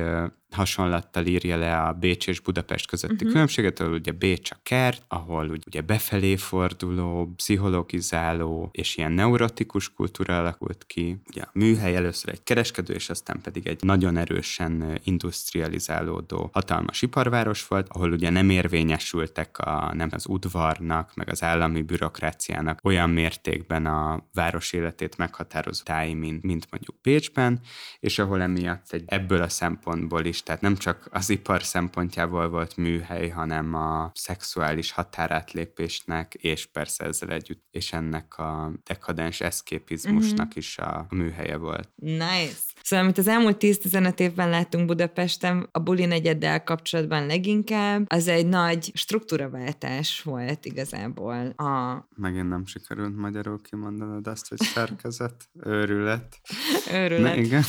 [0.53, 3.31] hasonlattal írja le a Bécs és Budapest közötti uh-huh.
[3.31, 10.39] különbséget, ahol ugye Bécs a kert, ahol ugye befelé forduló, pszichologizáló és ilyen neurotikus kultúra
[10.39, 11.17] alakult ki.
[11.29, 17.67] Ugye a műhely először egy kereskedő, és aztán pedig egy nagyon erősen industrializálódó hatalmas iparváros
[17.67, 23.87] volt, ahol ugye nem érvényesültek a, nem az udvarnak, meg az állami bürokráciának olyan mértékben
[23.87, 27.61] a város életét meghatározó tái, mint, mint mondjuk Pécsben,
[28.01, 32.77] és ahol emiatt egy, ebből a szempontból is, tehát nem csak az ipar szempontjából volt
[32.77, 40.59] műhely, hanem a szexuális határátlépésnek, és persze ezzel együtt, és ennek a dekadens eszképizmusnak Mhm.
[40.59, 41.89] is a, a műhelye volt.
[41.95, 42.61] Nice.
[42.83, 48.47] Szóval, amit az elmúlt 10-15 évben láttunk Budapesten, a buli negyeddel kapcsolatban leginkább, az egy
[48.47, 56.41] nagy struktúraváltás volt igazából a Megint nem sikerült magyarul kimondanod azt, hogy szerkezet, őrület.
[56.95, 57.35] őrület.
[57.35, 57.63] Ne, igen.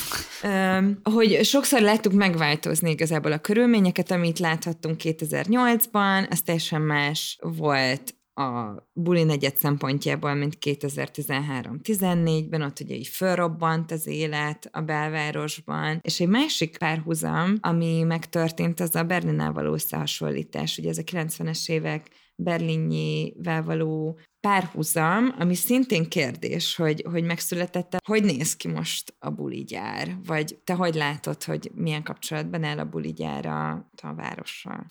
[1.03, 8.75] Hogy sokszor láttuk megváltozni igazából a körülményeket, amit láthattunk 2008-ban, az teljesen más volt a
[8.93, 16.27] buli negyed szempontjából, mint 2013-14-ben, ott ugye így fölrobbant az élet a belvárosban, és egy
[16.27, 20.77] másik párhuzam, ami megtörtént, az a Berlinnel való összehasonlítás.
[20.77, 28.23] Ugye ez a 90-es évek berlinnyivel való párhuzam, ami szintén kérdés, hogy, hogy megszületett hogy
[28.23, 30.17] néz ki most a buligyár?
[30.25, 33.71] Vagy te hogy látod, hogy milyen kapcsolatban áll a buligyár a,
[34.01, 34.85] a várossal?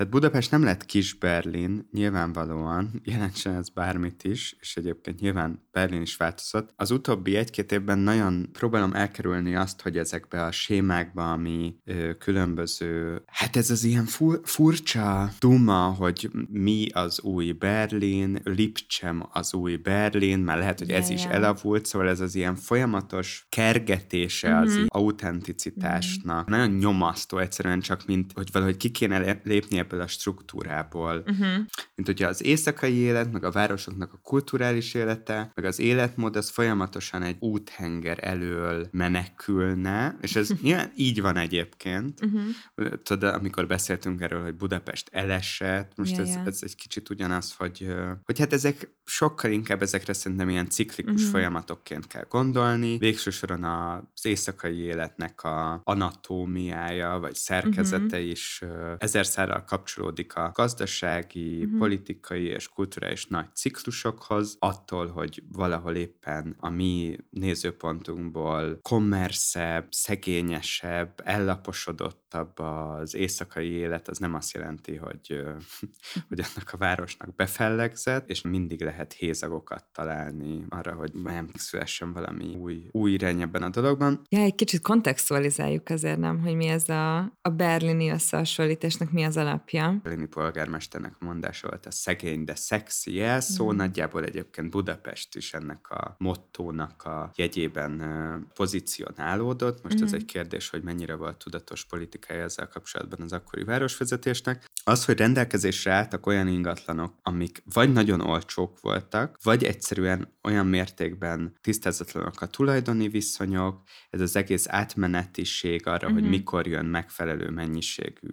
[0.00, 6.00] Tehát Budapest nem lett kis Berlin, nyilvánvalóan, jelentsen ez bármit is, és egyébként nyilván Berlin
[6.00, 6.70] is változott.
[6.76, 13.22] Az utóbbi egy-két évben nagyon próbálom elkerülni azt, hogy ezekbe a sémákba, ami ö, különböző,
[13.26, 19.76] hát ez az ilyen fur, furcsa duma, hogy mi az új Berlin, Lipcsem az új
[19.76, 21.30] Berlin, már lehet, hogy ez Ja, is ja.
[21.30, 24.84] elavult, szóval ez az ilyen folyamatos kergetése az Mhm.
[24.88, 26.48] autenticitásnak.
[26.48, 31.16] Nagyon nyomasztó egyszerűen csak, mint hogy valahogy ki kéne le- lépni ebből a struktúrából.
[31.26, 31.46] Uh-huh.
[31.94, 36.48] Mint hogyha az éjszakai élet, meg a városoknak a kulturális élete, meg az életmód, az
[36.50, 42.20] folyamatosan egy úthenger elől menekülne, és ez nyilván így van egyébként.
[42.24, 42.92] Uh-huh.
[43.02, 46.42] Tudod, amikor beszéltünk erről, hogy Budapest elesett, most Ja, ez, ja.
[46.46, 51.30] ez egy kicsit ugyanaz, hogy, hogy hát ezek sokkal inkább ezekre szerintem ilyen ciklikus Mhm.
[51.30, 52.98] folyamatokként kell gondolni.
[52.98, 58.26] Végső soron az éjszakai életnek a anatómiája, vagy szerkezete Mhm.
[58.28, 61.78] is ö, ezer szárral kapcsolódik a gazdasági, Mhm.
[61.78, 72.58] politikai és kulturális nagy ciklusokhoz, attól, hogy valahol éppen a mi nézőpontunkból kommerszebb, szegényesebb, ellaposodottabb
[72.58, 75.42] az éjszakai élet, az nem azt jelenti, hogy,
[76.28, 82.56] hogy annak a városnak befellegzett, és mindig lehet hézagokat találni arra, hogy nem szülessen valami
[82.56, 84.22] új, új irány ebben a dologban.
[84.28, 89.36] Ja, egy kicsit kontextualizáljuk azért nem, hogy mi ez a, a berlini összehasonlításnak mi az
[89.60, 90.00] alapja.
[90.02, 93.66] Berlini polgármesternek a mondása volt a szegény, de szexi jelszó.
[93.66, 93.76] Mhm.
[93.76, 99.82] Nagyjából egyébként Budapest is ennek a mottónak a jegyében pozícionálódott.
[99.82, 100.14] Most ez Mhm.
[100.14, 104.64] egy kérdés, hogy mennyire volt tudatos politikája ezzel kapcsolatban az akkori városvezetésnek.
[104.84, 111.56] Az, hogy rendelkezésre álltak olyan ingatlanok, amik vagy nagyon olcsók voltak, vagy egyszerűen olyan mértékben
[111.60, 116.30] tisztázatlanok a tulajdoni viszonyok, ez az egész átmenetiség arra, hogy Mhm.
[116.30, 118.28] mikor jön megfelelő mennyiségű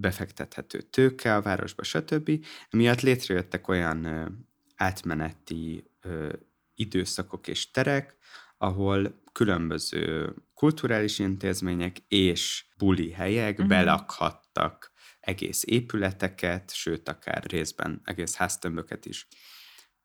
[0.00, 2.44] befektethető tőke a városba, stb.
[2.70, 4.26] Miatt létrejöttek olyan ö,
[4.76, 6.32] átmeneti ö,
[6.74, 8.16] időszakok és terek,
[8.58, 13.68] ahol különböző kulturális intézmények és buli helyek Mhm.
[13.68, 19.26] belakhattak egész épületeket, sőt, akár részben egész háztömböket is.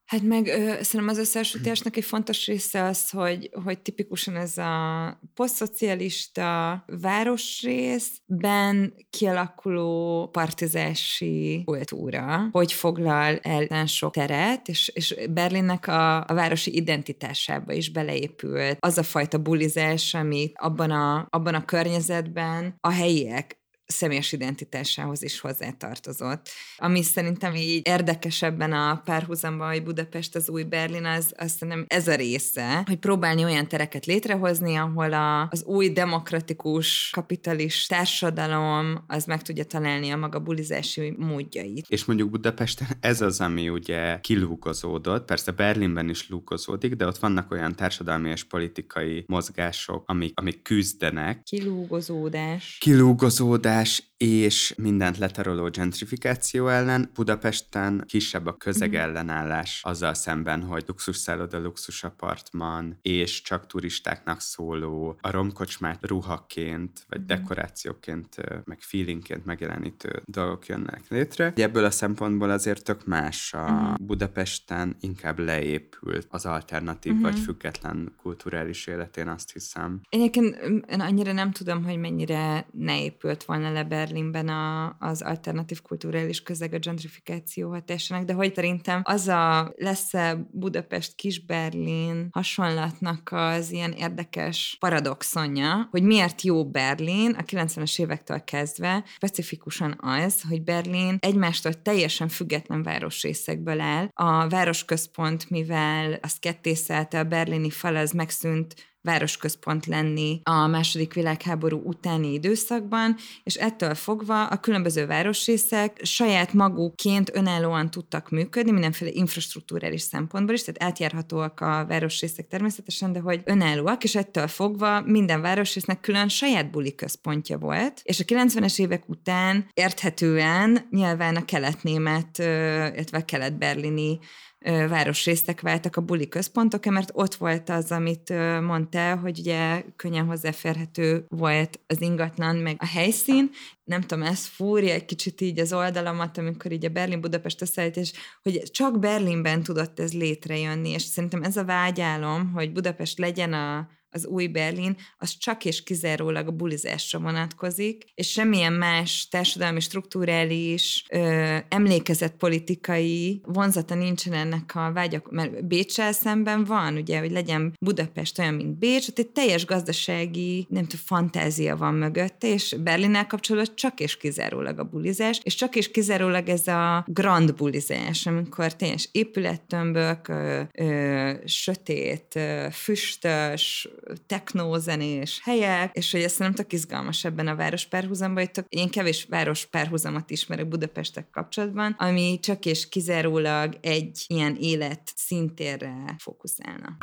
[0.06, 0.52] Hát meg ö,
[0.82, 10.30] szerintem az összehasonlításnak egy fontos része az, hogy, hogy tipikusan ez a posztszocialista városrészben kialakuló
[10.32, 17.92] partizási kultúra, hogy foglal el sok teret, és, és Berlinnek a, a városi identitásába is
[17.92, 23.63] beleépült az a fajta bulizás, amit abban a, abban a környezetben a helyiek
[23.94, 26.50] személyes identitásához is hozzátartozott.
[26.78, 32.08] Ami szerintem így érdekesebben a párhuzamban, hogy Budapest az új Berlin, az, az szerintem ez
[32.08, 39.26] a része, hogy próbálni olyan tereket létrehozni, ahol a, az új demokratikus kapitalis társadalom az
[39.26, 41.86] meg tudja találni a maga bulizási módjait.
[41.90, 47.52] És mondjuk Budapesten ez az, ami ugye kilúgozódott, persze Berlinben is lúgozódik, de ott vannak
[47.52, 51.44] olyan társadalmi és politikai mozgások, amik, amik küzdenek.
[51.44, 52.78] Kilúgozódás.
[52.80, 57.10] Kilúgozódás, slash és mindent letaroló gentrifikáció ellen.
[57.14, 65.18] Budapesten kisebb a közeg ellenállás azzal szemben, hogy luxusszálloda, luxus apartman, és csak turistáknak szóló,
[65.22, 71.54] a romkocsmát ruhaként, vagy dekorációként, ö, meg feelingként megjelenítő dolgok jönnek létre.
[71.56, 78.88] Ebből a szempontból azért tök más a Budapesten inkább leépült az alternatív vagy független kulturális
[78.88, 80.02] életén, azt hiszem.
[80.10, 83.84] Én egyébként mm, én annyira nem tudom, hogy mennyire ne épült volna le
[84.14, 90.48] Berlinben a, az alternatív kulturális közeg a gentrifikáció hatásának, de hogy szerintem az a lesz-e
[90.52, 99.04] Budapest Kis-Berlin hasonlatnak az ilyen érdekes paradoxonja, hogy miért jó Berlin a 90-es évektől kezdve,
[99.16, 104.08] specifikusan az, hogy Berlin egymástól teljesen független városrészekből áll.
[104.14, 111.82] A városközpont, mivel azt kettészelte, a berlini fal az megszűnt városközpont lenni a második világháború
[111.84, 120.02] utáni időszakban, és ettől fogva a különböző városrészek saját magukként önállóan tudtak működni, mindenféle infrastruktúrális
[120.02, 126.00] szempontból is, tehát átjárhatóak a városrészek természetesen, de hogy önállóak, és ettől fogva minden városrésznek
[126.00, 133.26] külön saját buli központja volt, és a 90-es évek után érthetően nyilván a kelet-német, illetve
[133.26, 134.20] kelet-berlini
[134.64, 140.26] városrészek váltak a buli központok, mert ott volt az, amit ö, mondta, hogy ugye könnyen
[140.26, 143.50] hozzáférhető volt az ingatlan, meg a helyszín.
[143.84, 148.64] Nem tudom, ez fúrja egy kicsit így az oldalamat, amikor így a Berlin-Budapest összeállítás, hogy
[148.72, 154.26] csak Berlinben tudott ez létrejönni, és szerintem ez a vágyálom, hogy Budapest legyen a, az
[154.26, 161.58] új Berlin, az csak és kizárólag a bulizásra vonatkozik, és semmilyen más társadalmi, strukturális, ö,
[161.70, 168.54] emlékezetpolitikai vonzata nincsen ennek a vágyak, mert Bécsel szemben van, ugye, hogy legyen Budapest olyan,
[168.54, 174.00] mint Bécs, ott egy teljes gazdasági, nem tudom, fantázia van mögötte, és Berlinnel kapcsolatban csak
[174.00, 180.28] és kizárólag a bulizás, és csak és kizárólag ez a grand bulizás, amikor teljes épülettömbök,
[180.28, 183.90] ö, ö, sötét, ö, füstös,
[184.26, 188.90] technózenés helyek, és hogy ezt nem tök izgalmas ebben a város párhuzamban, hogy tök, én
[188.90, 196.98] kevés város párhuzamot ismerek Budapestek kapcsolatban, ami csak és kizárólag egy ilyen élet szintérre fókuszálna.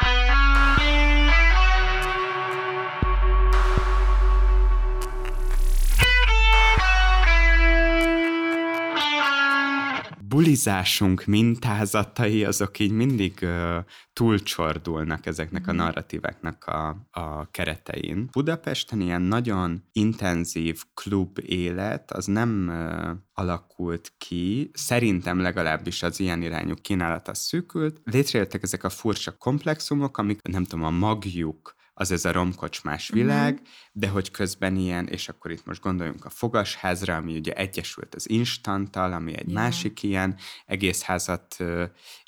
[10.30, 13.76] Bulizásunk mintázatai azok így mindig uh,
[14.12, 18.28] túlcsordulnak ezeknek a narratíváknak a, a keretein.
[18.32, 26.42] Budapesten ilyen nagyon intenzív klub élet az nem uh, alakult ki, szerintem legalábbis az ilyen
[26.42, 28.00] irányú kínálat az szűkült.
[28.04, 33.52] Létrejöttek ezek a furcsa komplexumok, amik nem tudom, a magjuk, az ez a romkocsmás világ,
[33.52, 33.68] uh-huh.
[33.92, 38.30] de hogy közben ilyen, és akkor itt most gondoljunk a fogasházra, ami ugye egyesült az
[38.30, 39.62] instanttal, ami egy yeah.
[39.62, 40.36] másik ilyen
[40.66, 41.56] egész házat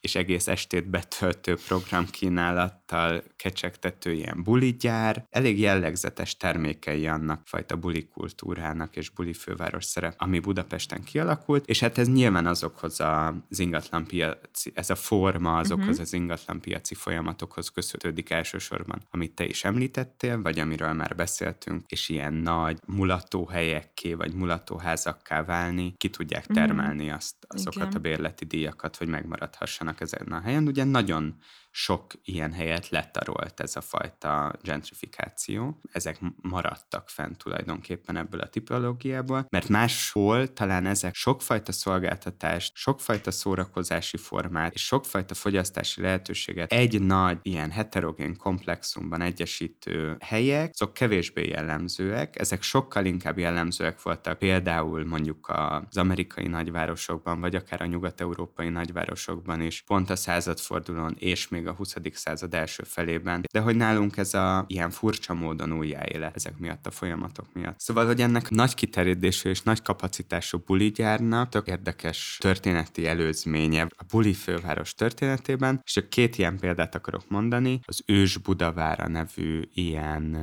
[0.00, 5.26] és egész estét betöltő programkínálattal kecsegtető ilyen buligyár.
[5.30, 11.80] Elég jellegzetes termékei annak fajta buli kultúrának és buli főváros szerep, ami Budapesten kialakult, és
[11.80, 16.02] hát ez nyilván azokhoz az ingatlan piaci, ez a forma azokhoz uh-huh.
[16.02, 22.08] az ingatlan piaci folyamatokhoz köszönődik elsősorban, amit te is említettél, vagy amiről már beszéltünk, és
[22.08, 27.96] ilyen nagy mulatóhelyekké, vagy mulatóházakká válni, ki tudják termelni azt, azokat Igen.
[27.96, 30.66] a bérleti díjakat, hogy megmaradhassanak ezen a helyen.
[30.66, 31.36] Ugye nagyon
[31.74, 35.80] sok ilyen helyet letarolt ez a fajta gentrifikáció.
[35.92, 44.16] Ezek maradtak fent tulajdonképpen ebből a tipológiából, mert máshol talán ezek sokfajta szolgáltatást, sokfajta szórakozási
[44.16, 52.38] formát és sokfajta fogyasztási lehetőséget egy nagy ilyen heterogén komplexumban egyesítő helyek, azok kevésbé jellemzőek,
[52.38, 59.60] ezek sokkal inkább jellemzőek voltak például mondjuk az amerikai nagyvárosokban, vagy akár a nyugat-európai nagyvárosokban
[59.60, 61.94] is, pont a századfordulón és még még a 20.
[62.12, 66.90] század első felében, de hogy nálunk ez a ilyen furcsa módon újjáélet ezek miatt a
[66.90, 67.80] folyamatok miatt.
[67.80, 74.32] Szóval, hogy ennek nagy kiterjedésű és nagy kapacitású buligyárnak tök érdekes történeti előzménye a buli
[74.32, 77.80] főváros történetében, és csak két ilyen példát akarok mondani.
[77.84, 80.36] Az Ős Budavára nevű ilyen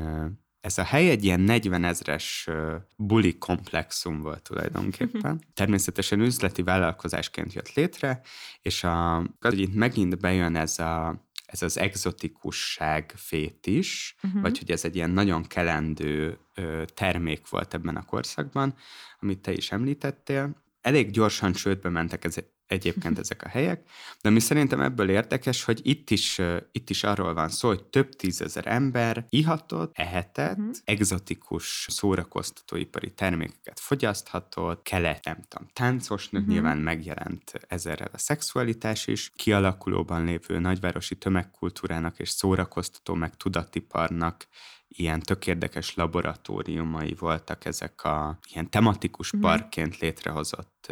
[0.62, 2.50] ez a hely egy ilyen 40 ezres
[2.96, 5.42] buli komplexum volt tulajdonképpen.
[5.54, 8.22] Természetesen üzleti vállalkozásként jött létre,
[8.62, 14.42] és a, az, hogy itt megint bejön ez a ez az exotikusság fétis, uh-huh.
[14.42, 18.76] vagy hogy ez egy ilyen nagyon kelendő ö, termék volt ebben a korszakban,
[19.20, 20.64] amit te is említettél.
[20.82, 22.38] Elég gyorsan csődbe mentek ez,
[22.70, 23.90] egyébként ezek a helyek,
[24.22, 26.42] de ami szerintem ebből érdekes, hogy itt is,
[26.72, 30.76] itt is arról van szó, hogy több tízezer ember ihatott, ehetett, uh-huh.
[30.84, 36.56] egzotikus szórakoztatóipari termékeket fogyaszthatott, kelet, nem tudom, táncosnök, uh-huh.
[36.56, 44.48] nyilván megjelent ezerrel a szexualitás is, kialakulóban lévő nagyvárosi tömegkultúrának és szórakoztató meg tudatiparnak
[44.88, 49.42] ilyen tök érdekes laboratóriumai voltak ezek a ilyen tematikus mhm.
[49.42, 50.92] parkként létrehozott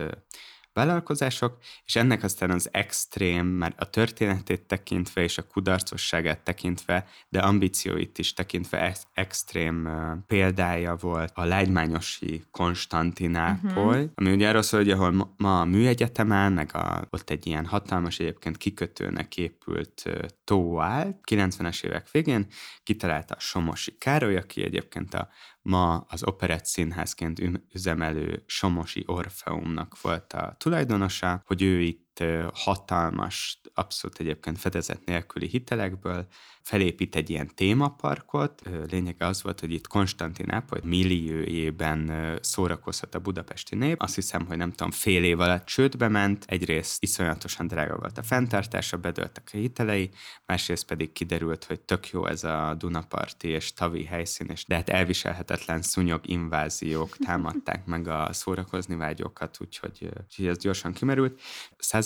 [0.78, 7.40] vállalkozások, és ennek aztán az extrém, már a történetét tekintve és a kudarcosságát tekintve, de
[7.40, 9.90] ambícióit is tekintve extrém
[10.28, 14.12] példája volt a lágymányosi Konstantinápoly, uh-huh.
[14.16, 18.20] ami ugye arról szól, hogy ahol ma a műegyetemen, meg a, ott egy ilyen hatalmas
[18.20, 20.04] egyébként kikötőnek épült
[20.44, 22.46] tó áll, 90-es évek végén
[22.84, 25.30] kitalálta a Somosi Károly, aki egyébként a
[25.68, 27.42] ma az Operett Színházként
[27.74, 32.07] üzemelő Somosi Orfeumnak volt a tulajdonosa, hogy ő itt
[32.54, 36.28] hatalmas, abszolút egyébként fedezet nélküli hitelekből
[36.68, 38.62] felépít egy ilyen témaparkot.
[38.90, 42.12] Lényege az volt, hogy itt Konstantinápoly milliójében
[42.42, 44.02] szórakozhat a budapesti nép.
[44.02, 46.46] Azt hiszem, hogy nem tudom, fél év alatt csődbe ment.
[46.48, 50.10] Egyrészt iszonyatosan drága volt a fenntartása, bedöltek a hitelei,
[50.46, 54.90] másrészt pedig kiderült, hogy tök jó ez a Dunaparti és tavi helyszín, és de hát
[54.90, 61.42] elviselhetetlen szúnyog inváziók támadták meg a szórakozni vágyókat, úgyhogy, úgyhogy ez gyorsan kimerült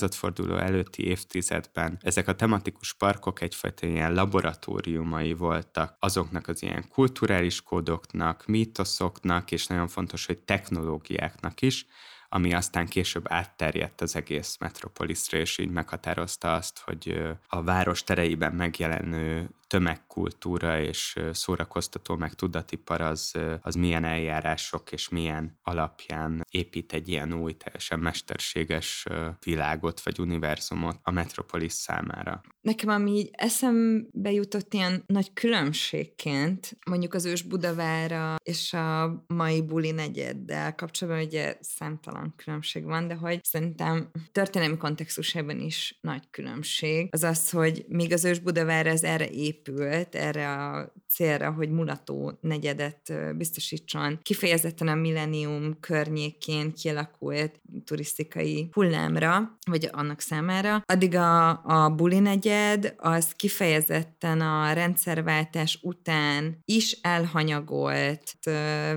[0.01, 5.95] századforduló előtti évtizedben ezek a tematikus parkok egyfajta ilyen laboratóriumai voltak.
[5.99, 11.85] Azoknak az ilyen kulturális kódoknak, mítoszoknak, és nagyon fontos, hogy technológiáknak is,
[12.33, 18.53] ami aztán később átterjedt az egész metropoliszra, és így meghatározta azt, hogy a város tereiben
[18.53, 27.07] megjelenő tömegkultúra és szórakoztató meg tudatipar az, az milyen eljárások és milyen alapján épít egy
[27.09, 29.05] ilyen új, teljesen mesterséges
[29.43, 32.41] világot vagy univerzumot a metropolis számára.
[32.61, 39.61] Nekem ami így eszembe jutott ilyen nagy különbségként, mondjuk az ős Budavára és a mai
[39.61, 47.07] buli negyeddel kapcsolatban ugye számtalan különbség van, de hogy szerintem történelmi kontextusában is nagy különbség.
[47.11, 52.37] Az az, hogy még az ős Budavára ez erre épült erre a célra, hogy mulató
[52.41, 54.19] negyedet biztosítson.
[54.21, 60.83] Kifejezetten a millennium környékén kialakult turisztikai hullámra, vagy annak számára.
[60.85, 62.49] Addig a, a buli negyed
[62.97, 68.33] az kifejezetten a rendszerváltás után is elhanyagolt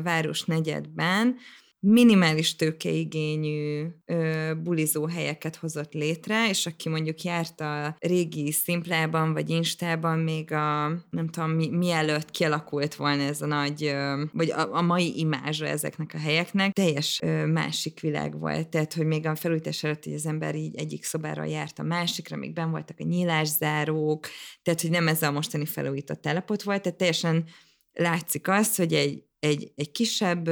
[0.02, 1.36] város negyedben,
[1.84, 9.50] minimális tőkeigényű ö, bulizó helyeket hozott létre, és aki mondjuk járt a régi szimplában vagy
[9.50, 14.74] instában még a, nem tudom, mi, mielőtt kialakult volna ez a nagy, ö, vagy a,
[14.74, 18.68] a mai imázsa ezeknek a helyeknek, teljes ö, másik világ volt.
[18.68, 22.36] Tehát, hogy még a felújítás előtt hogy az ember így egyik szobára járt a másikra,
[22.36, 24.26] még ben voltak a nyílászárók,
[24.62, 27.44] tehát, hogy nem ez a mostani felújított állapot volt, tehát teljesen
[27.92, 30.44] látszik az, hogy egy egy, egy kisebb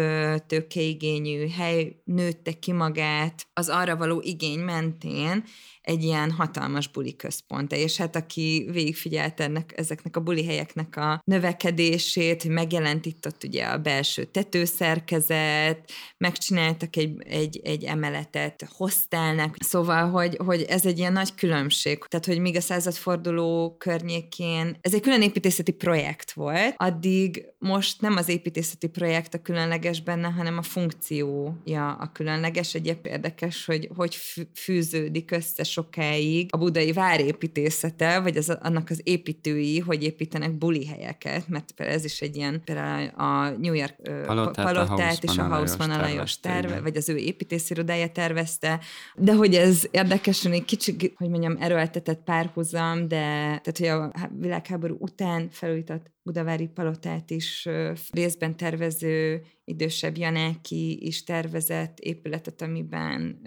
[0.47, 5.45] tőkeigényű hely nőtte ki magát az arra való igény mentén,
[5.83, 7.73] egy ilyen hatalmas buli központ.
[7.73, 13.65] És hát aki végigfigyelt ennek, ezeknek a buli helyeknek a növekedését, megjelent itt ott ugye
[13.65, 21.13] a belső tetőszerkezet, megcsináltak egy, egy, egy emeletet hostelnek, szóval, hogy, hogy ez egy ilyen
[21.13, 21.99] nagy különbség.
[21.99, 28.17] Tehát, hogy még a századforduló környékén, ez egy külön építészeti projekt volt, addig most nem
[28.17, 32.75] az építészeti projekt a különleges benne, hanem a funkciója a különleges.
[32.75, 34.19] Egy érdekes, hogy hogy
[34.55, 41.49] fűződik össze sokáig a budai várépítészete, vagy az, annak az építői, hogy építenek buli helyeket,
[41.49, 43.97] mert ez is egy ilyen, például a New York
[44.27, 48.81] palotát, palotát a és a Hausmann Alajos terve, vagy az ő építészirodája tervezte,
[49.17, 53.17] de hogy ez érdekesen egy kicsit, hogy mondjam, erőltetett párhuzam, de
[53.63, 57.69] tehát, hogy a világháború után felújított Budavári Palotát is
[58.11, 63.41] részben tervező idősebb Janáki is tervezett épületet, amiben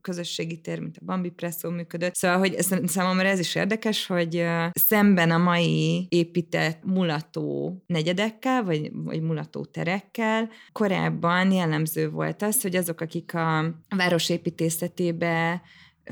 [0.00, 2.14] közösségi tér, mint a Bambi Presszó működött.
[2.14, 9.22] Szóval, hogy számomra ez is érdekes, hogy szemben a mai épített mulató negyedekkel, vagy, vagy
[9.22, 15.62] mulató terekkel, korábban jellemző volt az, hogy azok, akik a városépítészetébe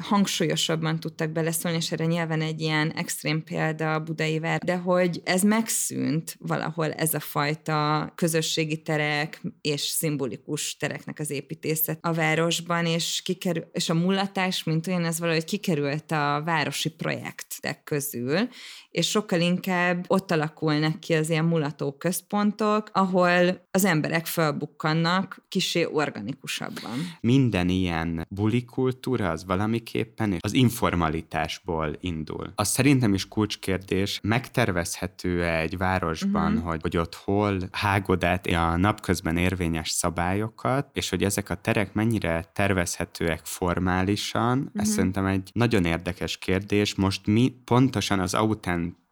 [0.01, 5.20] hangsúlyosabban tudtak beleszólni, és erre nyilván egy ilyen extrém példa a budai vár, de hogy
[5.24, 12.86] ez megszűnt valahol ez a fajta közösségi terek és szimbolikus tereknek az építészet a városban,
[12.86, 18.49] és, kikerül, és a mulatás, mint olyan, ez valahogy kikerült a városi projektek közül,
[18.91, 25.86] és sokkal inkább ott alakulnak ki az ilyen mulató központok, ahol az emberek felbukkannak kisé
[25.93, 26.99] organikusabban.
[27.20, 32.53] Minden ilyen bulikultúra az valami valamiképpen, az informalitásból indul.
[32.55, 36.68] Az szerintem is kulcskérdés, megtervezhető egy városban, uh-huh.
[36.68, 41.93] hogy, hogy ott hol hágod át a napközben érvényes szabályokat, és hogy ezek a terek
[41.95, 44.82] mennyire tervezhetőek formálisan, uh-huh.
[44.82, 46.95] ez szerintem egy nagyon érdekes kérdés.
[46.95, 48.34] Most mi pontosan az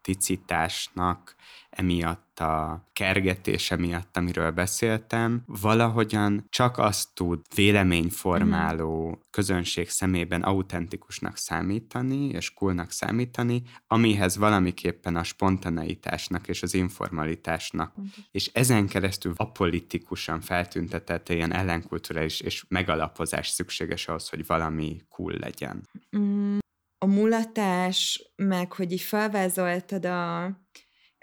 [0.07, 1.35] autenticitásnak
[1.71, 9.21] emiatt a kergetése miatt, amiről beszéltem, valahogyan csak azt tud véleményformáló mm.
[9.31, 18.05] közönség szemében autentikusnak számítani, és coolnak számítani, amihez valamiképpen a spontaneitásnak és az informalitásnak, mm.
[18.31, 25.89] és ezen keresztül apolitikusan feltüntetett ilyen ellenkulturális és megalapozás szükséges ahhoz, hogy valami cool legyen.
[26.17, 26.59] Mm.
[27.07, 30.51] A mulatás, meg hogy így felvázoltad a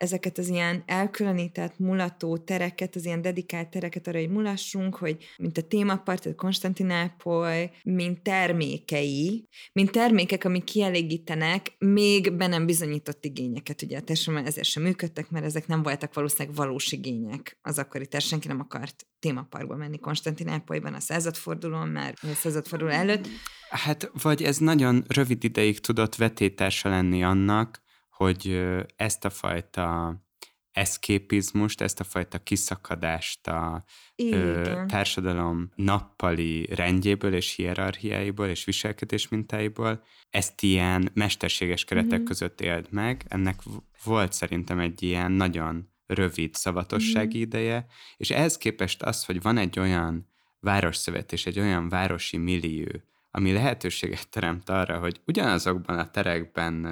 [0.03, 5.57] ezeket az ilyen elkülönített, mulató tereket, az ilyen dedikált tereket arra, hogy mulassunk, hogy mint
[5.57, 13.81] a témapart, a Konstantinápoly, mint termékei, mint termékek, amik kielégítenek még be nem bizonyított igényeket.
[13.81, 18.07] Ugye a társadalom ezért sem működtek, mert ezek nem voltak valószínűleg valós igények az akkori
[18.07, 18.21] társadalom.
[18.23, 23.27] Senki nem akart témaparkba menni Konstantinápolyban a századfordulón, mert a századforduló előtt.
[23.69, 27.81] Hát, vagy ez nagyon rövid ideig tudott vetétársa lenni annak,
[28.15, 30.15] hogy ezt a fajta
[30.71, 33.83] eszképizmust, ezt a fajta kiszakadást a
[34.15, 42.23] ö, társadalom nappali rendjéből és hierarchiáiból és viselkedés mintáiból, ezt ilyen mesterséges keretek mm-hmm.
[42.23, 43.25] között élt meg.
[43.27, 43.61] Ennek
[44.03, 47.45] volt szerintem egy ilyen nagyon rövid szavatossági mm-hmm.
[47.45, 47.85] ideje,
[48.17, 50.27] és ehhez képest az, hogy van egy olyan
[50.59, 52.87] városszövet és egy olyan városi millió,
[53.31, 56.85] ami lehetőséget teremt arra, hogy ugyanazokban a terekben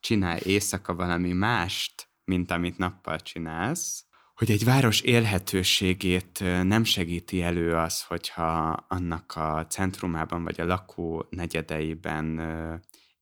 [0.00, 7.74] csinálj éjszaka valami mást, mint amit nappal csinálsz, hogy egy város élhetőségét nem segíti elő
[7.74, 12.40] az, hogyha annak a centrumában vagy a lakó negyedeiben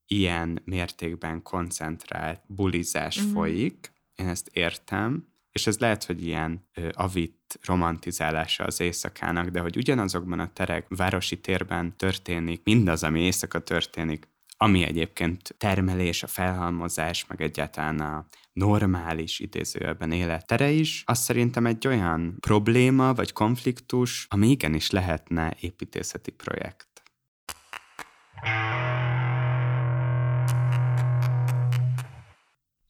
[0.07, 3.33] ilyen mértékben koncentrált bulizás mm.
[3.33, 3.93] folyik.
[4.15, 9.77] Én ezt értem, és ez lehet, hogy ilyen ö, avit romantizálása az éjszakának, de hogy
[9.77, 14.29] ugyanazokban a terek, városi térben történik mindaz, ami éjszaka történik,
[14.65, 21.87] ami egyébként termelés, a felhalmozás, meg egyáltalán a normális idézőjelben élettere is, az szerintem egy
[21.87, 26.89] olyan probléma vagy konfliktus, ami igenis lehetne építészeti projekt.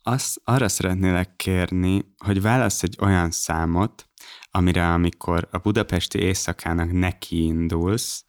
[0.02, 4.08] Azt arra szeretnélek kérni, hogy válasz egy olyan számot,
[4.50, 8.24] amire amikor a budapesti éjszakának nekiindulsz,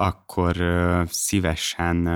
[0.00, 0.56] akkor
[1.10, 2.08] szívesen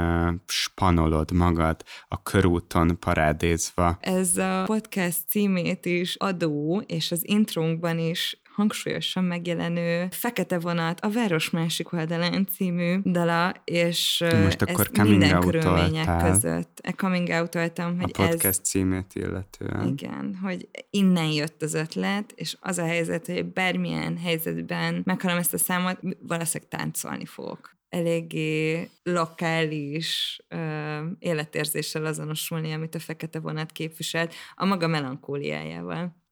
[0.46, 3.98] spanolod magad a körúton parádézva.
[4.00, 11.10] Ez a podcast címét is adó, és az intrónkban is hangsúlyosan megjelenő Fekete vonat a
[11.10, 16.78] Város másik oldalán című dala, és Most akkor ez minden körülmények között.
[16.82, 19.86] E coming out hogy a podcast ez, címét illetően.
[19.86, 25.54] Igen, hogy innen jött az ötlet, és az a helyzet, hogy bármilyen helyzetben meghallom ezt
[25.54, 34.34] a számot, valószínűleg táncolni fogok eléggé lokális uh, életérzéssel azonosulni, amit a fekete vonat képviselt,
[34.54, 36.23] a maga melankóliájával.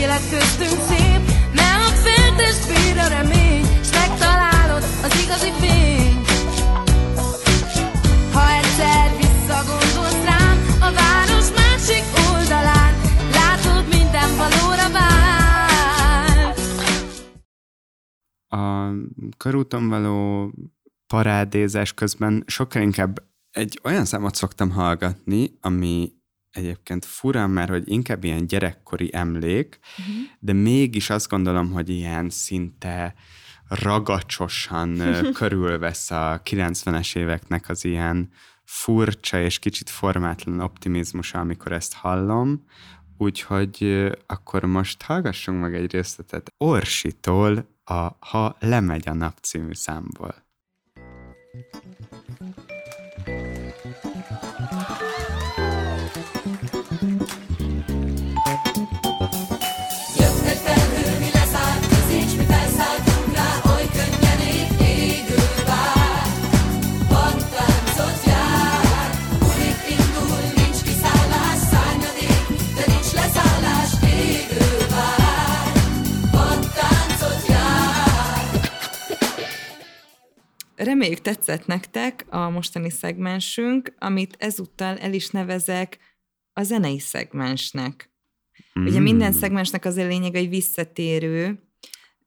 [0.00, 1.20] Élet köztünk szép,
[1.54, 2.64] nem a féltest
[3.04, 6.24] a remény, s megtalálod az igazi fény.
[8.32, 12.94] Ha egyszer visszagondolsz rám, a város másik oldalán,
[13.32, 16.54] látod minden valóra vár.
[18.48, 18.92] a
[19.36, 20.50] körúton való
[21.06, 26.12] parádézás közben sokkal inkább egy olyan számot szoktam hallgatni, ami
[26.52, 30.14] egyébként fura, mert hogy inkább ilyen gyerekkori emlék, uh-huh.
[30.38, 33.14] de mégis azt gondolom, hogy ilyen szinte
[33.68, 38.30] ragacsosan körülvesz a 90-es éveknek az ilyen
[38.64, 42.64] furcsa és kicsit formátlan optimizmusa, amikor ezt hallom,
[43.18, 50.34] úgyhogy akkor most hallgassunk meg egy részletet Orsitól a Ha lemegy a nap című számból.
[80.84, 85.98] Reméljük tetszett nektek a mostani szegmensünk, amit ezúttal el is nevezek
[86.52, 88.10] a zenei szegmensnek.
[88.80, 88.86] Mm.
[88.86, 91.69] Ugye minden szegmensnek az a lényeg egy visszatérő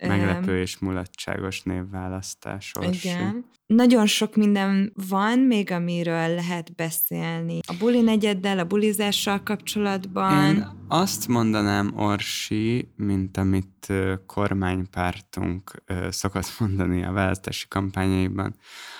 [0.07, 2.71] Meglepő és mulatságos névválasztás.
[2.79, 3.07] Orsi.
[3.07, 3.45] Igen.
[3.65, 7.59] Nagyon sok minden van még, amiről lehet beszélni.
[7.67, 10.55] A buli negyeddel, a bulizással kapcsolatban.
[10.55, 13.93] Én azt mondanám, Orsi, mint amit
[14.25, 18.55] kormánypártunk szokott mondani a választási kampányaiban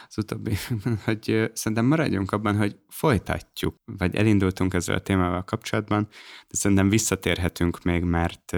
[0.08, 6.08] az utóbbi években, hogy szerintem maradjunk abban, hogy folytatjuk, vagy elindultunk ezzel a témával kapcsolatban,
[6.48, 8.58] de szerintem visszatérhetünk még, mert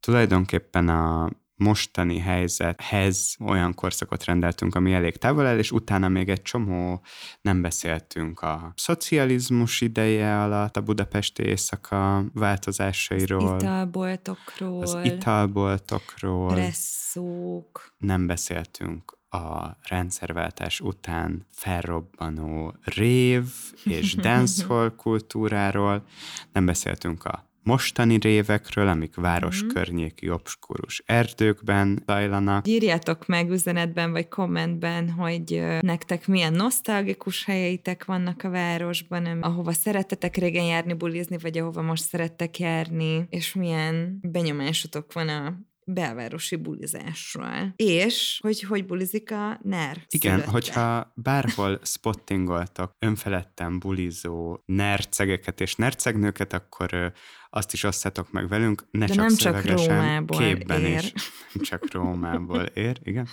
[0.00, 6.42] tulajdonképpen a mostani helyzethez olyan korszakot rendeltünk, ami elég távol el, és utána még egy
[6.42, 7.02] csomó
[7.40, 17.94] nem beszéltünk a szocializmus ideje alatt, a budapesti éjszaka változásairól, Italboltokról, az italboltokról, presszók.
[17.98, 23.44] nem beszéltünk a rendszerváltás után felrobbanó rév
[23.84, 26.04] és dancehall kultúráról,
[26.52, 29.72] nem beszéltünk a mostani révekről, amik város Mhm.
[29.72, 32.68] környéki obskurus erdőkben zajlanak.
[32.68, 40.36] Írjátok meg üzenetben vagy kommentben, hogy nektek milyen nosztalgikus helyeitek vannak a városban, ahova szerettetek
[40.36, 45.58] régen járni, bulizni, vagy ahova most szerettek járni, és milyen benyomásotok van a
[45.92, 47.72] belvárosi bulizásról.
[47.76, 50.50] És hogy hogy bulizik a NER Igen, szülötte.
[50.50, 57.12] hogyha bárhol spottingoltak önfeledten bulizó nercegeket és nercegnőket, akkor
[57.50, 60.98] azt is osszátok meg velünk, ne De csak nem csak Rómából képben ér.
[60.98, 61.12] is.
[61.52, 63.26] Nem csak Rómából ér, igen.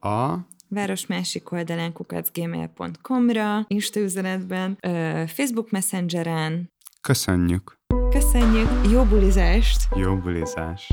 [0.00, 0.36] A
[0.68, 4.78] város másik oldalán kukacgmail.com-ra, Insta üzenetben,
[5.26, 6.72] Facebook Messengeren.
[7.00, 7.74] köszönjük,
[8.10, 9.88] Köszönjük, jó bulizást!
[9.96, 10.92] jó bulizást!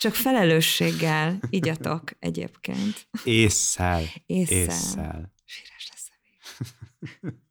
[0.00, 3.08] Csak felelősséggel igyatok egyébként.
[3.24, 4.56] Ésszel, Ésszel.
[4.56, 5.32] ésszel.
[5.44, 7.28] Síres lesz a.